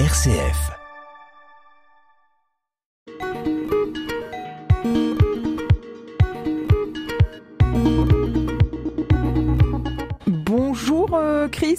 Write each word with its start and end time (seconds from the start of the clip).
RCF. 0.00 0.72
Bonjour 10.26 11.14
euh, 11.14 11.46
Chris. 11.46 11.78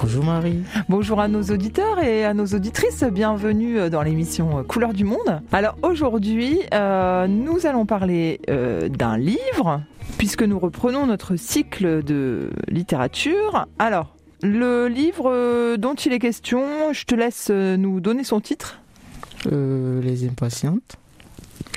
Bonjour 0.00 0.24
Marie. 0.24 0.64
Bonjour 0.88 1.20
à 1.20 1.28
nos 1.28 1.42
auditeurs 1.42 2.00
et 2.00 2.24
à 2.24 2.34
nos 2.34 2.46
auditrices. 2.46 3.04
Bienvenue 3.04 3.78
euh, 3.78 3.88
dans 3.88 4.02
l'émission 4.02 4.64
Couleur 4.64 4.92
du 4.92 5.04
Monde. 5.04 5.42
Alors 5.52 5.76
aujourd'hui, 5.82 6.60
euh, 6.74 7.28
nous 7.28 7.66
allons 7.66 7.86
parler 7.86 8.40
euh, 8.50 8.88
d'un 8.88 9.16
livre 9.16 9.82
puisque 10.18 10.42
nous 10.42 10.58
reprenons 10.58 11.06
notre 11.06 11.36
cycle 11.36 12.02
de 12.02 12.50
littérature. 12.66 13.66
Alors, 13.78 14.17
le 14.42 14.88
livre 14.88 15.30
euh, 15.32 15.76
dont 15.76 15.94
il 15.94 16.12
est 16.12 16.18
question, 16.18 16.92
je 16.92 17.04
te 17.04 17.14
laisse 17.14 17.48
euh, 17.50 17.76
nous 17.76 18.00
donner 18.00 18.24
son 18.24 18.40
titre. 18.40 18.80
Euh, 19.50 20.00
les 20.02 20.26
impatientes 20.26 20.96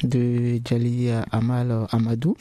de 0.03 0.59
Jali 0.65 1.09
Amal 1.31 1.87
Amadou. 1.91 2.35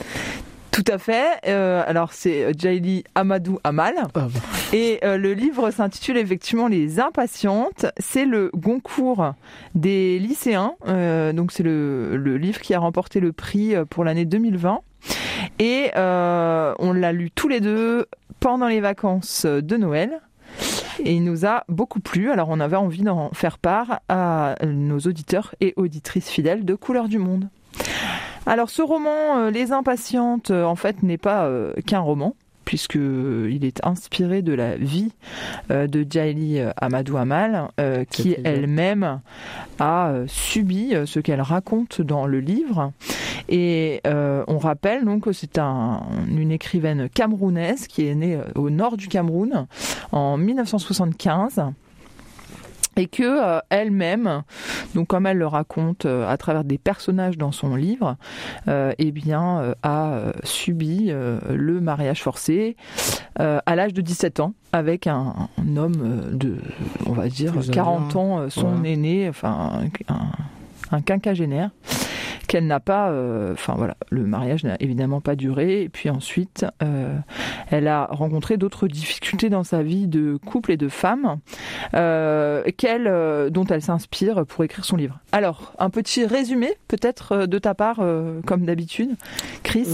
Tout 0.70 0.84
à 0.86 0.98
fait. 0.98 1.26
Euh, 1.46 1.82
alors 1.86 2.12
c'est 2.12 2.58
Jaili 2.58 3.04
Amadou 3.14 3.58
Amal. 3.64 3.94
Ah. 4.14 4.28
Et 4.72 5.00
euh, 5.04 5.16
le 5.16 5.34
livre 5.34 5.70
s'intitule 5.70 6.16
effectivement 6.16 6.68
Les 6.68 7.00
Impatientes. 7.00 7.86
C'est 7.98 8.24
le 8.24 8.50
Goncourt 8.54 9.34
des 9.74 10.18
lycéens. 10.18 10.74
Euh, 10.86 11.32
donc 11.32 11.52
c'est 11.52 11.62
le, 11.64 12.16
le 12.16 12.36
livre 12.36 12.60
qui 12.60 12.72
a 12.74 12.78
remporté 12.78 13.20
le 13.20 13.32
prix 13.32 13.74
pour 13.90 14.04
l'année 14.04 14.24
2020. 14.24 14.80
Et 15.58 15.90
on 15.96 16.92
l'a 16.92 17.12
lu 17.12 17.30
tous 17.30 17.48
les 17.48 17.60
deux 17.60 18.06
pendant 18.40 18.68
les 18.68 18.80
vacances 18.80 19.46
de 19.46 19.76
Noël. 19.76 20.20
Et 21.04 21.14
il 21.14 21.24
nous 21.24 21.46
a 21.46 21.64
beaucoup 21.68 22.00
plu. 22.00 22.30
Alors 22.30 22.48
on 22.50 22.60
avait 22.60 22.76
envie 22.76 23.02
d'en 23.02 23.30
faire 23.32 23.58
part 23.58 24.00
à 24.08 24.56
nos 24.66 24.98
auditeurs 24.98 25.54
et 25.60 25.72
auditrices 25.76 26.28
fidèles 26.28 26.64
de 26.64 26.74
Couleur 26.74 27.08
du 27.08 27.18
Monde. 27.18 27.48
Alors 28.46 28.70
ce 28.70 28.82
roman, 28.82 29.38
euh, 29.38 29.50
Les 29.50 29.72
Impatientes, 29.72 30.50
euh, 30.50 30.64
en 30.64 30.74
fait, 30.74 31.02
n'est 31.02 31.18
pas 31.18 31.44
euh, 31.44 31.72
qu'un 31.86 32.00
roman 32.00 32.34
puisque 32.70 32.94
il 32.94 33.64
est 33.64 33.84
inspiré 33.84 34.42
de 34.42 34.52
la 34.52 34.76
vie 34.76 35.10
euh, 35.72 35.88
de 35.88 36.06
Jaili 36.08 36.60
euh, 36.60 36.70
Amadou 36.76 37.16
Amal, 37.16 37.64
euh, 37.80 38.04
qui 38.04 38.36
elle-même 38.44 39.18
a 39.80 40.12
subi 40.28 40.94
ce 41.04 41.18
qu'elle 41.18 41.40
raconte 41.40 42.00
dans 42.00 42.26
le 42.26 42.38
livre. 42.38 42.92
Et 43.48 44.00
euh, 44.06 44.44
on 44.46 44.58
rappelle 44.58 45.04
donc 45.04 45.24
que 45.24 45.32
c'est 45.32 45.58
un- 45.58 46.02
une 46.30 46.52
écrivaine 46.52 47.08
camerounaise 47.08 47.88
qui 47.88 48.06
est 48.06 48.14
née 48.14 48.38
au 48.54 48.70
nord 48.70 48.96
du 48.96 49.08
Cameroun 49.08 49.66
en 50.12 50.36
1975 50.36 51.62
et 53.00 53.06
que 53.06 53.22
euh, 53.22 53.60
elle-même, 53.70 54.42
donc 54.94 55.08
comme 55.08 55.26
elle 55.26 55.38
le 55.38 55.46
raconte 55.46 56.04
euh, 56.04 56.28
à 56.28 56.36
travers 56.36 56.64
des 56.64 56.76
personnages 56.76 57.38
dans 57.38 57.50
son 57.50 57.74
livre, 57.74 58.16
euh, 58.68 58.92
eh 58.98 59.10
bien 59.10 59.74
a 59.82 60.32
subi 60.44 61.10
le 61.10 61.80
mariage 61.80 62.22
forcé 62.22 62.76
à 63.38 63.76
l'âge 63.76 63.94
de 63.94 64.02
17 64.02 64.40
ans 64.40 64.52
avec 64.72 65.06
un, 65.06 65.34
un 65.58 65.76
homme 65.76 66.30
de, 66.32 66.56
on 67.06 67.12
va 67.12 67.28
dire, 67.28 67.52
Plus 67.52 67.60
âgé, 67.60 67.72
40 67.72 68.16
ans, 68.16 68.38
euh, 68.40 68.48
son 68.50 68.84
aîné, 68.84 69.28
enfin 69.28 69.82
un 70.90 71.00
quinquagénaire 71.00 71.70
qu'elle 72.50 72.66
n'a 72.66 72.80
pas, 72.80 73.10
euh, 73.10 73.52
enfin 73.52 73.74
voilà, 73.76 73.96
le 74.10 74.24
mariage 74.24 74.64
n'a 74.64 74.74
évidemment 74.80 75.20
pas 75.20 75.36
duré. 75.36 75.82
Et 75.82 75.88
puis 75.88 76.10
ensuite, 76.10 76.66
euh, 76.82 77.16
elle 77.70 77.86
a 77.86 78.06
rencontré 78.06 78.56
d'autres 78.56 78.88
difficultés 78.88 79.50
dans 79.50 79.62
sa 79.62 79.84
vie 79.84 80.08
de 80.08 80.36
couple 80.36 80.72
et 80.72 80.76
de 80.76 80.88
femme, 80.88 81.38
euh, 81.94 82.64
dont 83.50 83.66
elle 83.66 83.82
s'inspire 83.82 84.44
pour 84.46 84.64
écrire 84.64 84.84
son 84.84 84.96
livre. 84.96 85.20
Alors, 85.30 85.74
un 85.78 85.90
petit 85.90 86.26
résumé 86.26 86.72
peut-être 86.88 87.46
de 87.46 87.58
ta 87.58 87.74
part, 87.74 88.02
comme 88.46 88.64
d'habitude, 88.64 89.14
Chris? 89.62 89.86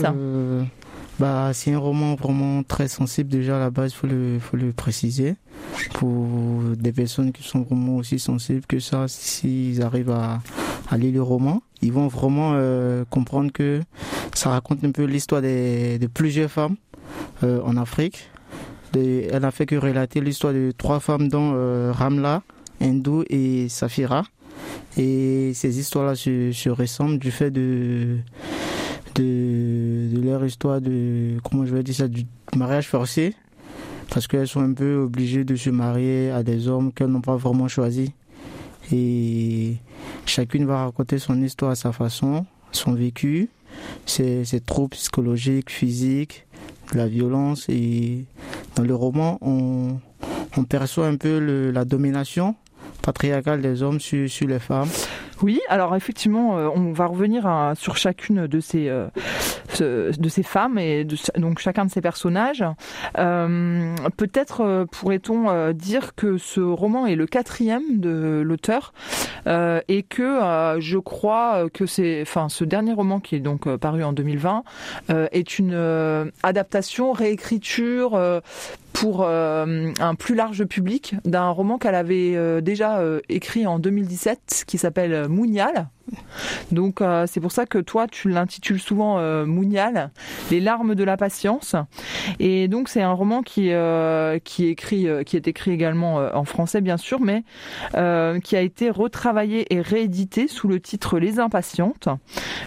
Bah, 1.19 1.53
c'est 1.55 1.73
un 1.73 1.79
roman 1.79 2.15
vraiment 2.15 2.63
très 2.63 2.89
sensible 2.89 3.31
déjà 3.31 3.57
à 3.57 3.61
la 3.61 3.71
base, 3.71 3.95
faut 3.95 4.07
le, 4.07 4.39
faut 4.39 4.57
le 4.57 4.73
préciser. 4.73 5.37
Pour 5.95 6.61
des 6.77 6.93
personnes 6.93 7.33
qui 7.33 7.43
sont 7.43 7.63
vraiment 7.63 7.97
aussi 7.97 8.19
sensibles 8.19 8.67
que 8.69 8.79
ça, 8.81 9.07
s'ils 9.09 9.81
arrivent 9.83 10.11
à, 10.11 10.41
à 10.91 10.99
lire 10.99 11.15
le 11.15 11.23
roman, 11.23 11.63
ils 11.81 11.93
vont 11.93 12.09
vraiment 12.09 12.53
euh, 12.55 13.05
comprendre 13.09 13.51
que 13.51 13.81
ça 14.35 14.51
raconte 14.51 14.85
un 14.85 14.91
peu 14.91 15.05
l'histoire 15.05 15.41
des- 15.41 15.99
de 15.99 16.07
plusieurs 16.07 16.51
femmes 16.51 16.77
euh, 17.43 17.63
en 17.65 17.77
Afrique. 17.79 18.29
Elle 18.95 19.41
n'a 19.43 19.51
fait 19.51 19.67
que 19.67 19.77
relater 19.77 20.21
l'histoire 20.21 20.53
de 20.55 20.73
trois 20.77 21.01
femmes 21.01 21.29
dont 21.29 21.53
euh, 21.55 21.93
Ramla, 21.95 22.43
Hindou 22.81 23.25
et 23.29 23.69
Safira. 23.69 24.25
Et 24.97 25.53
ces 25.55 25.79
histoires-là 25.79 26.15
se, 26.15 26.53
se 26.53 26.71
ressemblent 26.71 27.19
du 27.19 27.31
fait 27.31 27.51
de, 27.51 28.17
de, 29.17 30.09
de 30.15 30.21
leur 30.23 30.45
histoire 30.45 30.81
de, 30.81 31.39
comment 31.43 31.67
je 31.67 31.75
vais 31.75 31.83
dire 31.83 31.95
ça, 31.95 32.09
du 32.09 32.25
mariage 32.55 32.89
forcé. 32.89 33.35
Parce 34.13 34.29
qu'elles 34.29 34.47
sont 34.47 34.61
un 34.61 34.73
peu 34.73 34.97
obligées 34.99 35.45
de 35.45 35.57
se 35.57 35.69
marier 35.71 36.31
à 36.31 36.43
des 36.45 36.69
hommes 36.69 36.93
qu'elles 36.93 37.09
n'ont 37.09 37.21
pas 37.21 37.37
vraiment 37.37 37.67
choisis. 37.67 38.11
Et 38.93 39.77
chacune 40.27 40.65
va 40.65 40.85
raconter 40.85 41.19
son 41.19 41.43
histoire 41.43 41.73
à 41.73 41.75
sa 41.75 41.91
façon, 41.91 42.47
son 42.71 42.93
vécu, 42.95 43.49
ses, 44.07 44.45
ses 44.45 44.61
troubles 44.61 44.91
psychologiques, 44.97 45.71
physiques, 45.71 46.47
la 46.95 47.09
violence. 47.09 47.67
Et 47.69 48.27
dans 48.77 48.85
le 48.85 48.95
roman, 48.95 49.39
on, 49.41 49.99
on 50.57 50.65
perçoit 50.65 51.09
un 51.09 51.17
peu 51.17 51.41
le- 51.41 51.73
la 51.73 51.85
domination 51.85 52.55
patriarcale 53.03 53.61
des 53.61 53.83
hommes 53.83 53.99
sur, 53.99 54.31
sur 54.31 54.47
les 54.47 54.61
femmes. 54.61 54.89
Oui, 55.43 55.61
alors 55.69 55.95
effectivement, 55.95 56.59
euh, 56.59 56.69
on 56.75 56.93
va 56.93 57.07
revenir 57.07 57.73
sur 57.77 57.97
chacune 57.97 58.47
de 58.47 58.61
ces 58.61 58.89
euh, 58.89 60.13
de 60.17 60.29
ces 60.29 60.43
femmes 60.43 60.79
et 60.79 61.05
donc 61.37 61.59
chacun 61.59 61.85
de 61.85 61.91
ces 61.91 62.01
personnages. 62.01 62.65
Euh, 63.19 63.95
Peut-être 64.17 64.87
pourrait-on 64.91 65.73
dire 65.73 66.15
que 66.15 66.39
ce 66.39 66.61
roman 66.61 67.07
est 67.07 67.17
le 67.17 67.27
quatrième 67.27 67.99
de 67.99 68.43
l'auteur 68.45 68.93
et 69.47 70.03
que 70.03 70.41
je 70.79 70.99
crois 70.99 71.69
que 71.73 71.87
c'est, 71.87 72.23
enfin, 72.23 72.49
ce 72.49 72.65
dernier 72.65 72.93
roman 72.93 73.21
qui 73.21 73.37
est 73.37 73.41
donc 73.41 73.75
paru 73.77 74.03
en 74.03 74.13
2020 74.13 74.65
euh, 75.11 75.29
est 75.33 75.59
une 75.59 76.33
adaptation, 76.43 77.13
réécriture. 77.13 78.19
Pour 78.97 79.25
euh, 79.25 79.93
un 80.01 80.15
plus 80.15 80.35
large 80.35 80.65
public 80.65 81.17
d'un 81.27 81.51
roman 81.51 81.77
qu'elle 81.77 81.95
avait 81.95 82.35
euh, 82.35 82.63
déjà 82.63 83.01
euh, 83.01 83.21
écrit 83.29 83.67
en 83.67 83.79
2017 83.79 84.65
qui 84.67 84.79
s'appelle 84.79 85.29
Mounial. 85.29 85.89
Donc 86.73 87.01
euh, 87.01 87.25
c'est 87.27 87.41
pour 87.41 87.53
ça 87.53 87.67
que 87.67 87.79
toi 87.79 88.07
tu 88.07 88.29
l'intitules 88.29 88.81
souvent 88.81 89.19
euh, 89.19 89.45
les 90.51 90.61
larmes 90.61 90.95
de 90.95 91.05
la 91.05 91.17
patience. 91.17 91.77
Et 92.39 92.69
donc 92.69 92.89
c'est 92.89 93.03
un 93.03 93.13
roman 93.13 93.43
qui 93.43 93.73
euh, 93.73 94.39
qui 94.39 94.67
est 94.67 94.71
écrit 94.71 95.09
euh, 95.09 95.21
est 95.21 95.49
écrit 95.49 95.71
également 95.71 96.17
en 96.17 96.45
français 96.45 96.81
bien 96.81 96.97
sûr, 96.97 97.21
mais 97.21 97.43
qui 98.41 98.57
a 98.57 98.61
été 98.61 98.91
retravaillé 98.91 99.73
et 99.75 99.81
réédité 99.81 100.49
sous 100.49 100.69
le 100.69 100.81
titre 100.81 101.19
Les 101.19 101.39
Impatientes, 101.39 102.09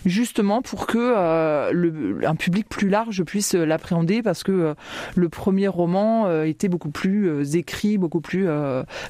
justement 0.05 0.61
pour 0.61 0.85
que 0.85 2.25
un 2.25 2.35
public 2.35 2.69
plus 2.69 2.89
large 2.89 3.23
puisse 3.23 3.53
l'appréhender 3.53 4.21
parce 4.21 4.43
que 4.43 4.75
le 5.15 5.29
premier 5.29 5.67
roman 5.67 6.43
était 6.43 6.67
beaucoup 6.67 6.91
plus 6.91 7.55
écrit, 7.55 7.97
beaucoup 7.97 8.21
plus 8.21 8.47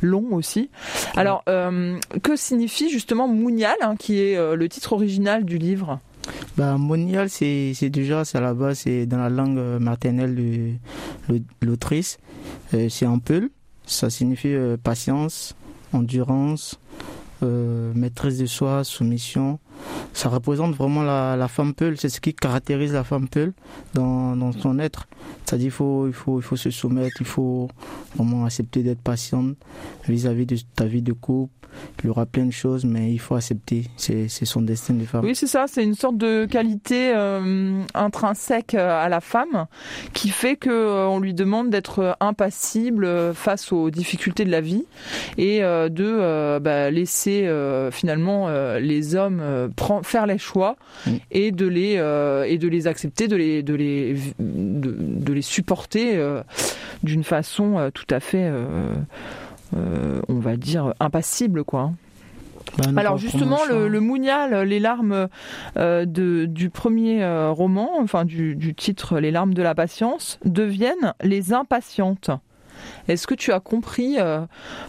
long 0.02 0.28
aussi. 0.32 0.70
Alors, 1.18 1.44
que 1.44 2.36
signifie 2.36 2.90
justement 2.90 3.28
Mounial, 3.28 3.76
hein, 3.82 3.96
euh, 4.38 4.56
le 4.56 4.68
titre 4.70 4.94
original 4.94 5.44
du 5.46 5.58
livre 5.58 6.00
Bah, 6.58 6.78
monial, 6.78 7.30
c'est 7.30 7.74
déjà, 7.90 8.26
c'est 8.26 8.38
à 8.38 8.42
la 8.42 8.54
base, 8.54 8.80
c'est 8.80 9.06
dans 9.06 9.18
la 9.18 9.30
langue 9.30 9.58
euh, 9.58 9.80
maternelle 9.80 10.36
de 10.36 10.72
l'au- 11.28 11.40
l'autrice. 11.62 12.18
Euh, 12.74 12.88
c'est 12.90 13.06
un. 13.06 13.20
Ça 13.86 14.10
signifie 14.10 14.54
patience, 14.84 15.56
endurance, 15.94 16.80
maîtrise 17.42 18.38
de 18.40 18.46
soi, 18.46 18.84
soumission. 18.84 19.60
Ça 20.14 20.30
représente 20.30 20.76
vraiment 20.76 21.04
la, 21.04 21.48
femme 21.48 21.74
peul. 21.74 21.98
C'est 21.98 22.10
ce 22.10 22.22
qui 22.22 22.34
caractérise 22.34 22.94
la 22.94 23.04
femme 23.04 23.28
peul 23.28 23.54
dans, 23.94 24.52
son 24.54 24.80
être. 24.80 25.08
C'est-à-dire 25.46 25.68
il 25.68 25.72
faut, 25.72 26.08
il, 26.08 26.14
faut, 26.14 26.40
il 26.40 26.44
faut 26.44 26.56
se 26.56 26.70
soumettre, 26.70 27.18
il 27.20 27.26
faut 27.26 27.70
vraiment 28.16 28.46
accepter 28.46 28.84
d'être 28.84 29.02
patiente 29.02 29.56
vis-à-vis 30.08 30.46
de 30.46 30.58
ta 30.76 30.86
vie 30.86 31.02
de 31.02 31.14
couple. 31.14 31.54
Il 32.04 32.08
y 32.08 32.10
aura 32.10 32.26
plein 32.26 32.46
de 32.46 32.52
choses, 32.52 32.86
mais 32.86 33.12
il 33.12 33.20
faut 33.20 33.36
accepter. 33.36 33.86
C'est 33.98 34.28
son 34.30 34.62
destin 34.62 34.94
de 34.94 35.04
femme. 35.04 35.26
Oui, 35.26 35.36
c'est 35.36 35.48
ça, 35.48 35.66
c'est 35.68 35.84
une 35.84 35.96
sorte 35.96 36.18
de 36.18 36.46
qualité 36.46 37.12
euh, 37.14 37.82
intrinsèque 37.94 38.74
euh, 38.74 39.04
à 39.04 39.10
la 39.10 39.20
femme 39.20 39.68
qui 40.14 40.30
fait 40.30 40.56
que 40.56 40.70
euh, 40.70 41.20
lui 41.20 41.34
demande 41.34 41.70
d'être 41.70 42.16
impassible 42.22 43.34
face 43.34 43.74
aux 43.74 43.90
difficultés 43.90 44.46
de 44.46 44.52
la 44.52 44.62
vie 44.62 44.86
et 45.38 45.60
de 45.60 46.60
bah, 46.60 46.90
laisser 46.90 47.50
finalement 47.92 48.50
les 48.78 49.16
hommes 49.16 49.69
prendre, 49.76 50.06
faire 50.06 50.26
les 50.26 50.38
choix 50.38 50.76
Mm. 51.06 51.12
et 51.32 51.52
de 51.52 51.68
les 51.68 51.96
euh, 51.98 52.44
et 52.44 52.58
de 52.58 52.68
les 52.68 52.88
accepter, 52.88 53.28
de 53.28 53.36
les 53.36 53.64
de 53.64 53.74
les 53.74 54.16
de, 54.40 54.96
de 55.00 55.34
les 55.34 55.42
supporter 55.42 56.16
euh, 56.16 56.42
d'une 57.04 57.24
façon 57.24 57.78
euh, 57.78 57.90
tout 57.92 58.08
à 58.10 58.20
fait 58.20 58.52
on 59.74 60.40
va 60.40 60.56
dire, 60.58 60.94
impassible, 61.00 61.64
quoi. 61.64 61.92
Bah, 62.78 62.86
Alors 62.98 63.18
justement, 63.18 63.60
le, 63.70 63.88
le, 63.88 64.00
Mounial, 64.00 64.64
les 64.64 64.80
larmes 64.80 65.28
euh, 65.78 66.06
de, 66.06 66.46
du 66.46 66.70
premier 66.70 67.24
euh, 67.24 67.52
roman, 67.52 67.92
enfin 68.00 68.26
du, 68.26 68.56
du, 68.56 68.74
titre 68.76 69.20
Les 69.20 69.32
larmes 69.32 69.54
de 69.54 69.62
la 69.62 69.76
patience, 69.76 70.40
deviennent 70.46 71.14
les 71.24 71.54
impatientes. 71.54 72.32
Est-ce 73.08 73.28
que 73.28 73.34
tu 73.36 73.52
as 73.52 73.60
compris 73.60 74.18
euh, 74.20 74.42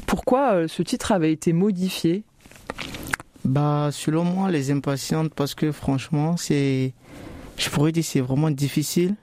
pourquoi 0.06 0.68
ce 0.68 0.82
titre 0.82 1.12
avait 1.12 1.32
été 1.32 1.52
modifié? 1.52 2.22
Bah, 3.50 3.88
selon 3.90 4.22
moi, 4.22 4.48
les 4.48 4.70
impatientes, 4.70 5.34
parce 5.34 5.56
que 5.56 5.72
franchement, 5.72 6.36
c'est, 6.36 6.94
je 7.58 7.68
pourrais 7.68 7.90
dire, 7.90 8.04
c'est 8.04 8.20
vraiment 8.20 8.48
difficile 8.48 9.16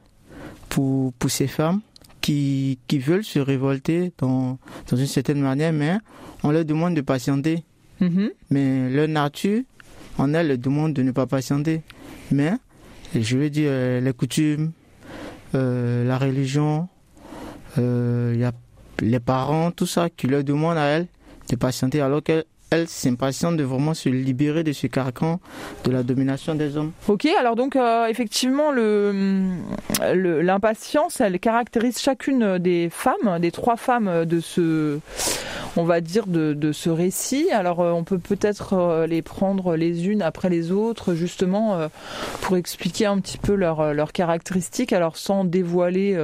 pour, 0.67 1.13
pour 1.13 1.31
ces 1.31 1.47
femmes 1.47 1.79
qui, 2.19 2.77
qui 2.89 2.99
veulent 2.99 3.23
se 3.23 3.39
révolter 3.39 4.11
dans, 4.17 4.59
dans 4.91 4.97
une 4.97 5.07
certaine 5.07 5.39
manière, 5.39 5.71
mais 5.71 5.99
on 6.43 6.51
leur 6.51 6.65
demande 6.65 6.93
de 6.93 6.99
patienter. 6.99 7.63
Mhm. 8.01 8.31
Mais 8.49 8.89
leur 8.89 9.07
nature, 9.07 9.61
en 10.17 10.33
elle, 10.33 10.59
demande 10.59 10.91
de 10.91 11.03
ne 11.03 11.11
pas 11.11 11.25
patienter. 11.25 11.81
Mais, 12.29 12.51
je 13.15 13.37
veux 13.37 13.49
dire, 13.49 13.69
euh, 13.71 14.01
les 14.01 14.11
coutumes, 14.11 14.73
euh, 15.55 16.05
la 16.05 16.17
religion, 16.17 16.89
euh, 17.77 18.35
y 18.37 18.43
a 18.43 18.51
les 18.99 19.21
parents, 19.21 19.71
tout 19.71 19.87
ça, 19.87 20.09
qui 20.09 20.27
leur 20.27 20.43
demandent 20.43 20.77
à 20.77 20.85
elle 20.87 21.07
de 21.49 21.55
patienter 21.55 22.01
alors 22.01 22.21
qu'elle 22.21 22.43
elle 22.69 22.87
s'impatiente 22.87 23.57
de 23.57 23.63
vraiment 23.63 23.93
se 23.93 24.09
libérer 24.09 24.63
de 24.63 24.73
ce 24.73 24.87
carcan 24.87 25.39
de 25.83 25.91
la 25.91 26.03
domination 26.03 26.55
des 26.55 26.75
hommes. 26.77 26.91
Ok, 27.07 27.27
alors 27.39 27.55
donc 27.55 27.77
effectivement, 28.09 28.71
l'impatience, 30.01 31.21
elle 31.21 31.39
caractérise 31.39 31.99
chacune 31.99 32.57
des 32.57 32.89
femmes, 32.91 33.39
des 33.39 33.51
trois 33.51 33.77
femmes 33.77 34.25
de 34.25 34.39
ce 34.39 34.99
on 35.77 35.83
va 35.83 36.01
dire, 36.01 36.25
de, 36.27 36.71
ce 36.71 36.89
récit. 36.89 37.49
Alors 37.51 37.79
euh, 37.79 37.91
on 37.91 38.03
peut 38.03 38.17
peut-être 38.17 38.73
euh, 38.73 39.07
les 39.07 39.21
prendre 39.21 39.75
les 39.75 40.07
unes 40.07 40.21
après 40.21 40.49
les 40.49 40.71
autres, 40.71 41.13
justement, 41.13 41.75
euh, 41.75 41.87
pour 42.41 42.57
expliquer 42.57 43.05
un 43.05 43.19
petit 43.19 43.37
peu 43.37 43.53
leurs 43.53 44.11
caractéristiques, 44.11 44.91
alors 44.91 45.17
sans 45.17 45.45
dévoiler 45.45 46.17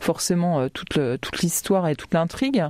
forcément 0.00 0.68
toute, 0.68 0.98
l'histoire 1.40 1.88
et 1.88 1.96
toute 1.96 2.12
l'intrigue. 2.12 2.64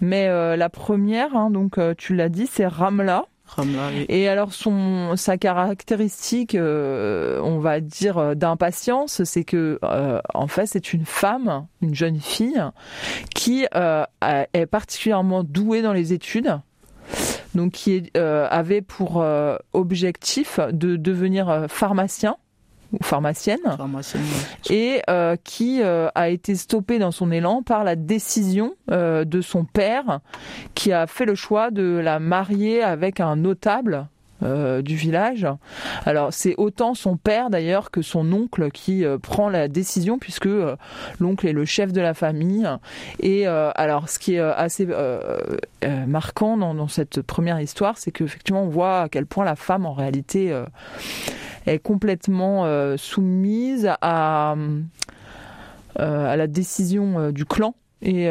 Mais 0.00 0.28
la 0.56 0.68
première, 0.68 1.36
hein, 1.36 1.50
donc 1.50 1.78
tu 1.96 2.14
l'as 2.14 2.28
dit, 2.28 2.46
c'est 2.46 2.66
Ramla. 2.66 3.26
Et 4.08 4.28
alors 4.28 4.52
son 4.52 5.16
sa 5.16 5.36
caractéristique, 5.36 6.54
euh, 6.54 7.40
on 7.42 7.58
va 7.58 7.80
dire 7.80 8.18
euh, 8.18 8.34
d'impatience, 8.34 9.24
c'est 9.24 9.44
que 9.44 9.78
euh, 9.84 10.20
en 10.34 10.46
fait 10.46 10.66
c'est 10.66 10.92
une 10.92 11.04
femme, 11.04 11.66
une 11.82 11.94
jeune 11.94 12.20
fille 12.20 12.62
qui 13.34 13.64
est 13.64 14.66
particulièrement 14.66 15.44
douée 15.44 15.82
dans 15.82 15.92
les 15.92 16.12
études. 16.12 16.58
Donc 17.54 17.72
qui 17.72 18.10
avait 18.14 18.82
pour 18.82 19.24
objectif 19.72 20.60
de 20.70 20.96
devenir 20.96 21.66
pharmacien 21.68 22.36
ou 22.92 22.98
pharmacienne, 23.02 23.60
et 24.68 25.02
euh, 25.08 25.36
qui 25.44 25.80
euh, 25.82 26.08
a 26.14 26.28
été 26.28 26.54
stoppée 26.54 26.98
dans 26.98 27.10
son 27.10 27.30
élan 27.30 27.62
par 27.62 27.84
la 27.84 27.96
décision 27.96 28.74
euh, 28.90 29.24
de 29.24 29.40
son 29.40 29.64
père, 29.64 30.20
qui 30.74 30.92
a 30.92 31.06
fait 31.06 31.24
le 31.24 31.34
choix 31.34 31.70
de 31.70 32.00
la 32.02 32.18
marier 32.18 32.82
avec 32.82 33.20
un 33.20 33.36
notable 33.36 34.06
du 34.42 34.96
village. 34.96 35.46
Alors 36.06 36.32
c'est 36.32 36.54
autant 36.56 36.94
son 36.94 37.18
père 37.18 37.50
d'ailleurs 37.50 37.90
que 37.90 38.00
son 38.00 38.32
oncle 38.32 38.70
qui 38.70 39.04
prend 39.20 39.50
la 39.50 39.68
décision 39.68 40.18
puisque 40.18 40.48
l'oncle 41.18 41.46
est 41.46 41.52
le 41.52 41.66
chef 41.66 41.92
de 41.92 42.00
la 42.00 42.14
famille. 42.14 42.66
Et 43.22 43.46
alors 43.46 44.08
ce 44.08 44.18
qui 44.18 44.36
est 44.36 44.40
assez 44.40 44.88
marquant 46.06 46.56
dans, 46.56 46.72
dans, 46.72 46.88
cette 46.88 47.20
première 47.20 47.60
histoire, 47.60 47.98
c'est 47.98 48.12
qu'effectivement 48.12 48.62
on 48.62 48.70
voit 48.70 49.02
à 49.02 49.08
quel 49.10 49.26
point 49.26 49.44
la 49.44 49.56
femme 49.56 49.84
en 49.84 49.92
réalité 49.92 50.58
est 51.70 51.78
complètement 51.78 52.64
euh, 52.64 52.96
soumise 52.96 53.90
à, 54.00 54.54
euh, 54.54 56.32
à 56.32 56.36
la 56.36 56.46
décision 56.46 57.18
euh, 57.18 57.32
du 57.32 57.44
clan 57.44 57.74
et 58.02 58.30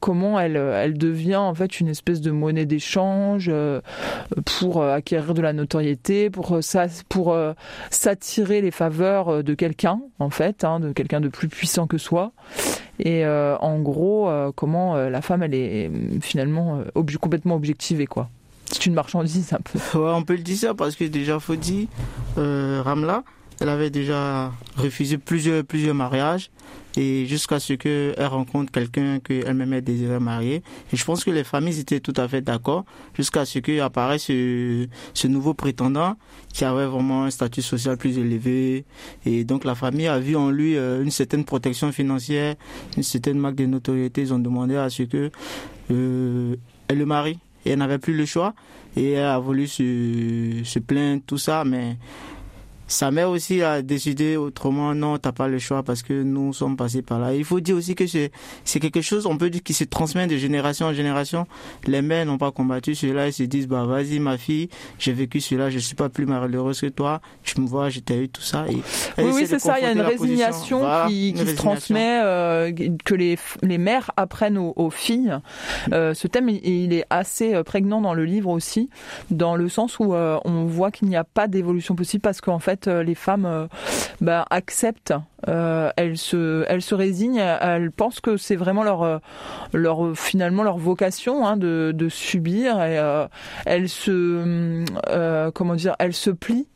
comment 0.00 0.40
elle, 0.40 0.56
elle 0.56 0.96
devient 0.96 1.36
en 1.36 1.54
fait 1.54 1.80
une 1.80 1.88
espèce 1.88 2.22
de 2.22 2.30
monnaie 2.30 2.64
d'échange 2.64 3.52
pour 4.46 4.82
acquérir 4.82 5.34
de 5.34 5.42
la 5.42 5.52
notoriété, 5.52 6.30
pour, 6.30 6.58
pour 7.10 7.36
s'attirer 7.90 8.62
les 8.62 8.70
faveurs 8.70 9.44
de 9.44 9.52
quelqu'un 9.52 10.00
en 10.18 10.30
fait, 10.30 10.64
hein, 10.64 10.80
de 10.80 10.92
quelqu'un 10.92 11.20
de 11.20 11.28
plus 11.28 11.48
puissant 11.48 11.86
que 11.86 11.98
soi. 11.98 12.32
Et 13.00 13.26
en 13.26 13.80
gros, 13.80 14.30
comment 14.56 14.96
la 14.96 15.20
femme 15.20 15.42
elle 15.42 15.52
est 15.52 15.90
finalement 16.22 16.82
complètement 17.20 17.56
objectivée 17.56 18.06
quoi 18.06 18.30
c'est 18.72 18.86
une 18.86 18.94
marchandise 18.94 19.52
un 19.52 19.58
peu. 19.60 19.78
Ouais, 19.98 20.10
on 20.12 20.22
peut 20.22 20.34
le 20.34 20.42
dire 20.42 20.56
ça 20.56 20.74
parce 20.74 20.96
que 20.96 21.04
déjà 21.04 21.38
dire, 21.60 21.88
euh, 22.38 22.82
Ramla, 22.82 23.22
elle 23.60 23.68
avait 23.68 23.90
déjà 23.90 24.52
refusé 24.76 25.18
plusieurs 25.18 25.62
plusieurs 25.62 25.94
mariages 25.94 26.50
et 26.96 27.26
jusqu'à 27.26 27.60
ce 27.60 27.74
qu'elle 27.74 28.26
rencontre 28.26 28.72
quelqu'un 28.72 29.18
qu'elle-même 29.20 29.80
désirait 29.80 30.20
marier. 30.20 30.62
Et 30.92 30.96
je 30.96 31.04
pense 31.04 31.22
que 31.22 31.30
les 31.30 31.44
familles 31.44 31.78
étaient 31.78 32.00
tout 32.00 32.14
à 32.16 32.26
fait 32.28 32.40
d'accord 32.40 32.84
jusqu'à 33.14 33.44
ce 33.44 33.58
qu'apparaisse 33.60 34.24
ce, 34.24 34.88
ce 35.14 35.26
nouveau 35.26 35.54
prétendant 35.54 36.16
qui 36.52 36.64
avait 36.64 36.86
vraiment 36.86 37.24
un 37.24 37.30
statut 37.30 37.62
social 37.62 37.96
plus 37.96 38.18
élevé. 38.18 38.84
Et 39.26 39.44
donc 39.44 39.64
la 39.64 39.74
famille 39.74 40.08
a 40.08 40.18
vu 40.18 40.34
en 40.34 40.50
lui 40.50 40.76
euh, 40.76 41.02
une 41.02 41.10
certaine 41.10 41.44
protection 41.44 41.92
financière, 41.92 42.56
une 42.96 43.02
certaine 43.02 43.38
marque 43.38 43.56
de 43.56 43.66
notoriété. 43.66 44.22
Ils 44.22 44.34
ont 44.34 44.38
demandé 44.38 44.76
à 44.76 44.90
ce 44.90 45.04
que 45.04 45.30
euh, 45.90 46.56
elle 46.88 46.98
le 46.98 47.06
marie 47.06 47.38
et 47.64 47.70
elle 47.70 47.78
n'avait 47.78 47.98
plus 47.98 48.16
le 48.16 48.26
choix. 48.26 48.54
Et 48.96 49.12
elle 49.12 49.24
a 49.24 49.38
voulu 49.38 49.66
se, 49.66 50.62
se 50.64 50.78
plaindre, 50.78 51.22
tout 51.26 51.38
ça, 51.38 51.64
mais 51.64 51.96
sa 52.92 53.10
mère 53.10 53.30
aussi 53.30 53.62
a 53.62 53.80
décidé 53.80 54.36
autrement, 54.36 54.94
non, 54.94 55.16
t'as 55.16 55.32
pas 55.32 55.48
le 55.48 55.58
choix 55.58 55.82
parce 55.82 56.02
que 56.02 56.12
nous 56.12 56.52
sommes 56.52 56.76
passés 56.76 57.00
par 57.00 57.18
là. 57.18 57.34
Il 57.34 57.44
faut 57.44 57.58
dire 57.58 57.74
aussi 57.74 57.94
que 57.94 58.06
c'est, 58.06 58.30
c'est 58.64 58.80
quelque 58.80 59.00
chose, 59.00 59.26
on 59.26 59.38
peut 59.38 59.48
dire, 59.48 59.62
qui 59.62 59.72
se 59.72 59.84
transmet 59.84 60.26
de 60.26 60.36
génération 60.36 60.86
en 60.86 60.92
génération. 60.92 61.46
Les 61.86 62.02
mères 62.02 62.26
n'ont 62.26 62.36
pas 62.36 62.52
combattu 62.52 62.94
cela, 62.94 63.28
ils 63.28 63.32
se 63.32 63.44
disent, 63.44 63.66
bah, 63.66 63.86
vas-y, 63.86 64.18
ma 64.18 64.36
fille, 64.36 64.68
j'ai 64.98 65.14
vécu 65.14 65.40
cela, 65.40 65.70
je 65.70 65.78
suis 65.78 65.94
pas 65.94 66.10
plus 66.10 66.26
malheureuse 66.26 66.82
que 66.82 66.86
toi, 66.86 67.22
tu 67.42 67.60
me 67.62 67.66
vois, 67.66 67.88
j'ai 67.88 68.02
eu 68.10 68.28
tout 68.28 68.42
ça. 68.42 68.66
Et 68.68 68.74
oui, 69.22 69.30
oui, 69.32 69.46
c'est 69.46 69.58
ça, 69.58 69.78
il 69.78 69.84
y 69.84 69.86
a 69.86 69.92
une 69.92 70.00
résignation 70.02 70.82
qui, 71.08 71.32
qui 71.32 71.46
se 71.46 71.56
transmet, 71.56 72.20
euh, 72.22 72.72
que 73.06 73.14
les, 73.14 73.38
les 73.62 73.78
mères 73.78 74.10
apprennent 74.18 74.58
aux, 74.58 74.90
filles. 74.90 75.38
Euh, 75.92 76.12
ce 76.12 76.28
thème, 76.28 76.50
il, 76.50 76.92
est 76.92 77.06
assez 77.08 77.54
euh, 77.54 77.62
prégnant 77.62 78.02
dans 78.02 78.12
le 78.12 78.26
livre 78.26 78.50
aussi, 78.50 78.90
dans 79.30 79.56
le 79.56 79.70
sens 79.70 79.98
où 79.98 80.12
on 80.12 80.66
voit 80.66 80.90
qu'il 80.90 81.08
n'y 81.08 81.16
a 81.16 81.24
pas 81.24 81.48
d'évolution 81.48 81.94
possible 81.94 82.20
parce 82.20 82.42
qu'en 82.42 82.58
fait, 82.58 82.81
euh, 82.88 83.02
les 83.02 83.14
femmes 83.14 83.46
euh, 83.46 83.66
bah, 84.20 84.46
acceptent, 84.50 85.14
euh, 85.48 85.90
elles 85.96 86.18
se, 86.18 86.94
résignent, 86.94 87.38
elles 87.38 87.90
pensent 87.90 88.20
que 88.20 88.36
c'est 88.36 88.56
vraiment 88.56 88.82
leur, 88.82 89.20
leur 89.72 90.16
finalement 90.16 90.62
leur 90.62 90.78
vocation 90.78 91.46
hein, 91.46 91.56
de, 91.56 91.92
de 91.94 92.08
subir 92.08 92.82
et 92.82 93.00
elles 93.66 93.88
se, 93.88 94.84
comment 95.50 95.74
dire, 95.74 95.96
elles 95.98 96.14
se 96.14 96.30
plient 96.30 96.68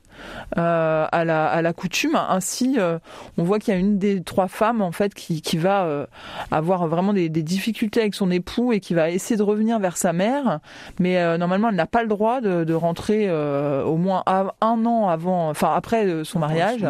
euh, 0.58 1.06
à, 1.10 1.24
la, 1.24 1.46
à 1.46 1.60
la 1.60 1.72
coutume. 1.72 2.14
Ainsi, 2.14 2.76
euh, 2.78 2.98
on 3.36 3.42
voit 3.42 3.58
qu'il 3.58 3.74
y 3.74 3.76
a 3.76 3.80
une 3.80 3.98
des 3.98 4.22
trois 4.22 4.48
femmes 4.48 4.80
en 4.80 4.92
fait 4.92 5.12
qui, 5.12 5.42
qui 5.42 5.56
va 5.58 5.84
euh, 5.84 6.06
avoir 6.50 6.86
vraiment 6.86 7.12
des, 7.12 7.28
des, 7.28 7.42
difficultés 7.42 8.00
avec 8.00 8.14
son 8.14 8.30
époux 8.30 8.72
et 8.72 8.80
qui 8.80 8.94
va 8.94 9.10
essayer 9.10 9.36
de 9.36 9.42
revenir 9.42 9.78
vers 9.78 9.96
sa 9.96 10.12
mère, 10.12 10.60
mais 10.98 11.38
normalement 11.38 11.68
elle 11.68 11.76
n'a 11.76 11.86
pas 11.86 12.02
le 12.02 12.08
droit 12.08 12.40
de, 12.40 12.64
de 12.64 12.74
rentrer 12.74 13.30
au 13.30 13.96
moins 13.96 14.22
un 14.26 14.86
an 14.86 15.08
avant, 15.08 15.48
enfin 15.50 15.72
après 15.74 16.24
son 16.24 16.38
mariage. 16.38 16.84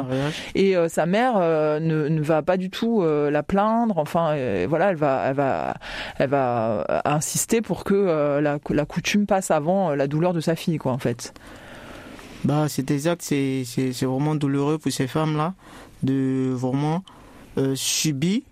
Et 0.54 0.74
sa 0.88 1.06
mère 1.06 1.38
ne, 1.38 2.08
ne, 2.08 2.20
va 2.22 2.42
pas 2.42 2.56
du 2.56 2.70
tout 2.70 3.04
la 3.04 3.42
plaindre. 3.42 3.98
Enfin, 3.98 4.34
voilà, 4.66 4.90
elle 4.90 4.96
va, 4.96 5.24
elle 5.26 5.34
va, 5.34 5.74
elle 6.18 6.30
va 6.30 7.02
insister 7.04 7.60
pour 7.60 7.84
que 7.84 8.40
la, 8.40 8.58
la 8.70 8.84
coutume 8.86 9.26
passe 9.26 9.50
avant 9.50 9.94
la 9.94 10.06
douleur 10.06 10.32
de 10.32 10.40
sa 10.40 10.56
fille, 10.56 10.78
quoi, 10.78 10.92
en 10.92 10.98
fait. 10.98 11.34
Bah, 12.46 12.66
c'est 12.68 12.92
exact, 12.92 13.22
c'est, 13.22 13.64
vraiment 14.02 14.36
douloureux 14.36 14.78
pour 14.78 14.92
ces 14.92 15.08
femmes-là 15.08 15.54
de 16.04 16.52
vraiment 16.54 17.02
euh, 17.58 17.74
subir 17.74 18.42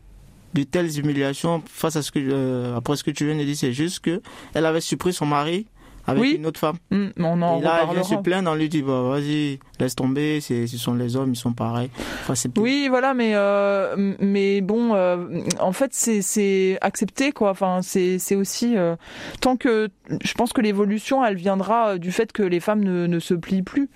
de 0.52 0.64
telles 0.64 0.98
humiliations 0.98 1.62
face 1.64 1.94
à 1.94 2.02
ce 2.02 2.10
que, 2.10 2.18
euh, 2.18 2.76
après 2.76 2.96
ce 2.96 3.04
que 3.04 3.12
tu 3.12 3.24
viens 3.24 3.36
de 3.36 3.44
dire, 3.44 3.54
c'est 3.56 3.72
juste 3.72 4.00
que 4.00 4.20
elle 4.52 4.66
avait 4.66 4.80
supprimé 4.80 5.12
son 5.12 5.26
mari 5.26 5.66
avec 6.06 6.37
une 6.37 6.46
autre 6.46 6.61
femme. 6.61 6.76
Mmh, 6.90 7.06
on 7.18 7.42
en 7.42 7.58
et 7.58 7.62
là, 7.62 7.80
elle 7.82 7.94
vient 7.94 8.02
se 8.02 8.14
plaindre, 8.16 8.50
on 8.50 8.54
lui 8.54 8.68
dit, 8.68 8.82
bah, 8.82 9.02
vas-y, 9.02 9.58
laisse 9.80 9.94
tomber, 9.94 10.40
ce 10.40 10.66
sont 10.66 10.94
les 10.94 11.16
hommes, 11.16 11.32
ils 11.32 11.37
sont 11.37 11.52
pareils. 11.52 11.90
Enfin, 12.23 12.34
oui, 12.56 12.87
voilà, 12.88 13.14
mais, 13.14 13.32
euh, 13.34 14.14
mais 14.20 14.61
bon, 14.61 14.94
euh, 14.94 15.26
en 15.61 15.73
fait, 15.73 15.90
c'est 15.92 16.78
accepté, 16.80 17.32
quoi. 17.32 17.50
Enfin, 17.50 17.80
c'est 17.82 18.37
aussi, 18.37 18.76
euh, 18.76 18.96
tant 19.40 19.56
que, 19.56 19.88
je 20.23 20.34
pense 20.34 20.52
que 20.52 20.61
l'évolution, 20.61 21.25
elle 21.25 21.37
viendra 21.37 21.99
du 21.99 22.12
fait 22.12 22.32
que 22.32 22.42
les 22.42 22.61
femmes 22.61 22.84
ne, 22.84 23.06
ne 23.06 23.18
se 23.18 23.34
plient 23.34 23.62
plus. 23.62 23.88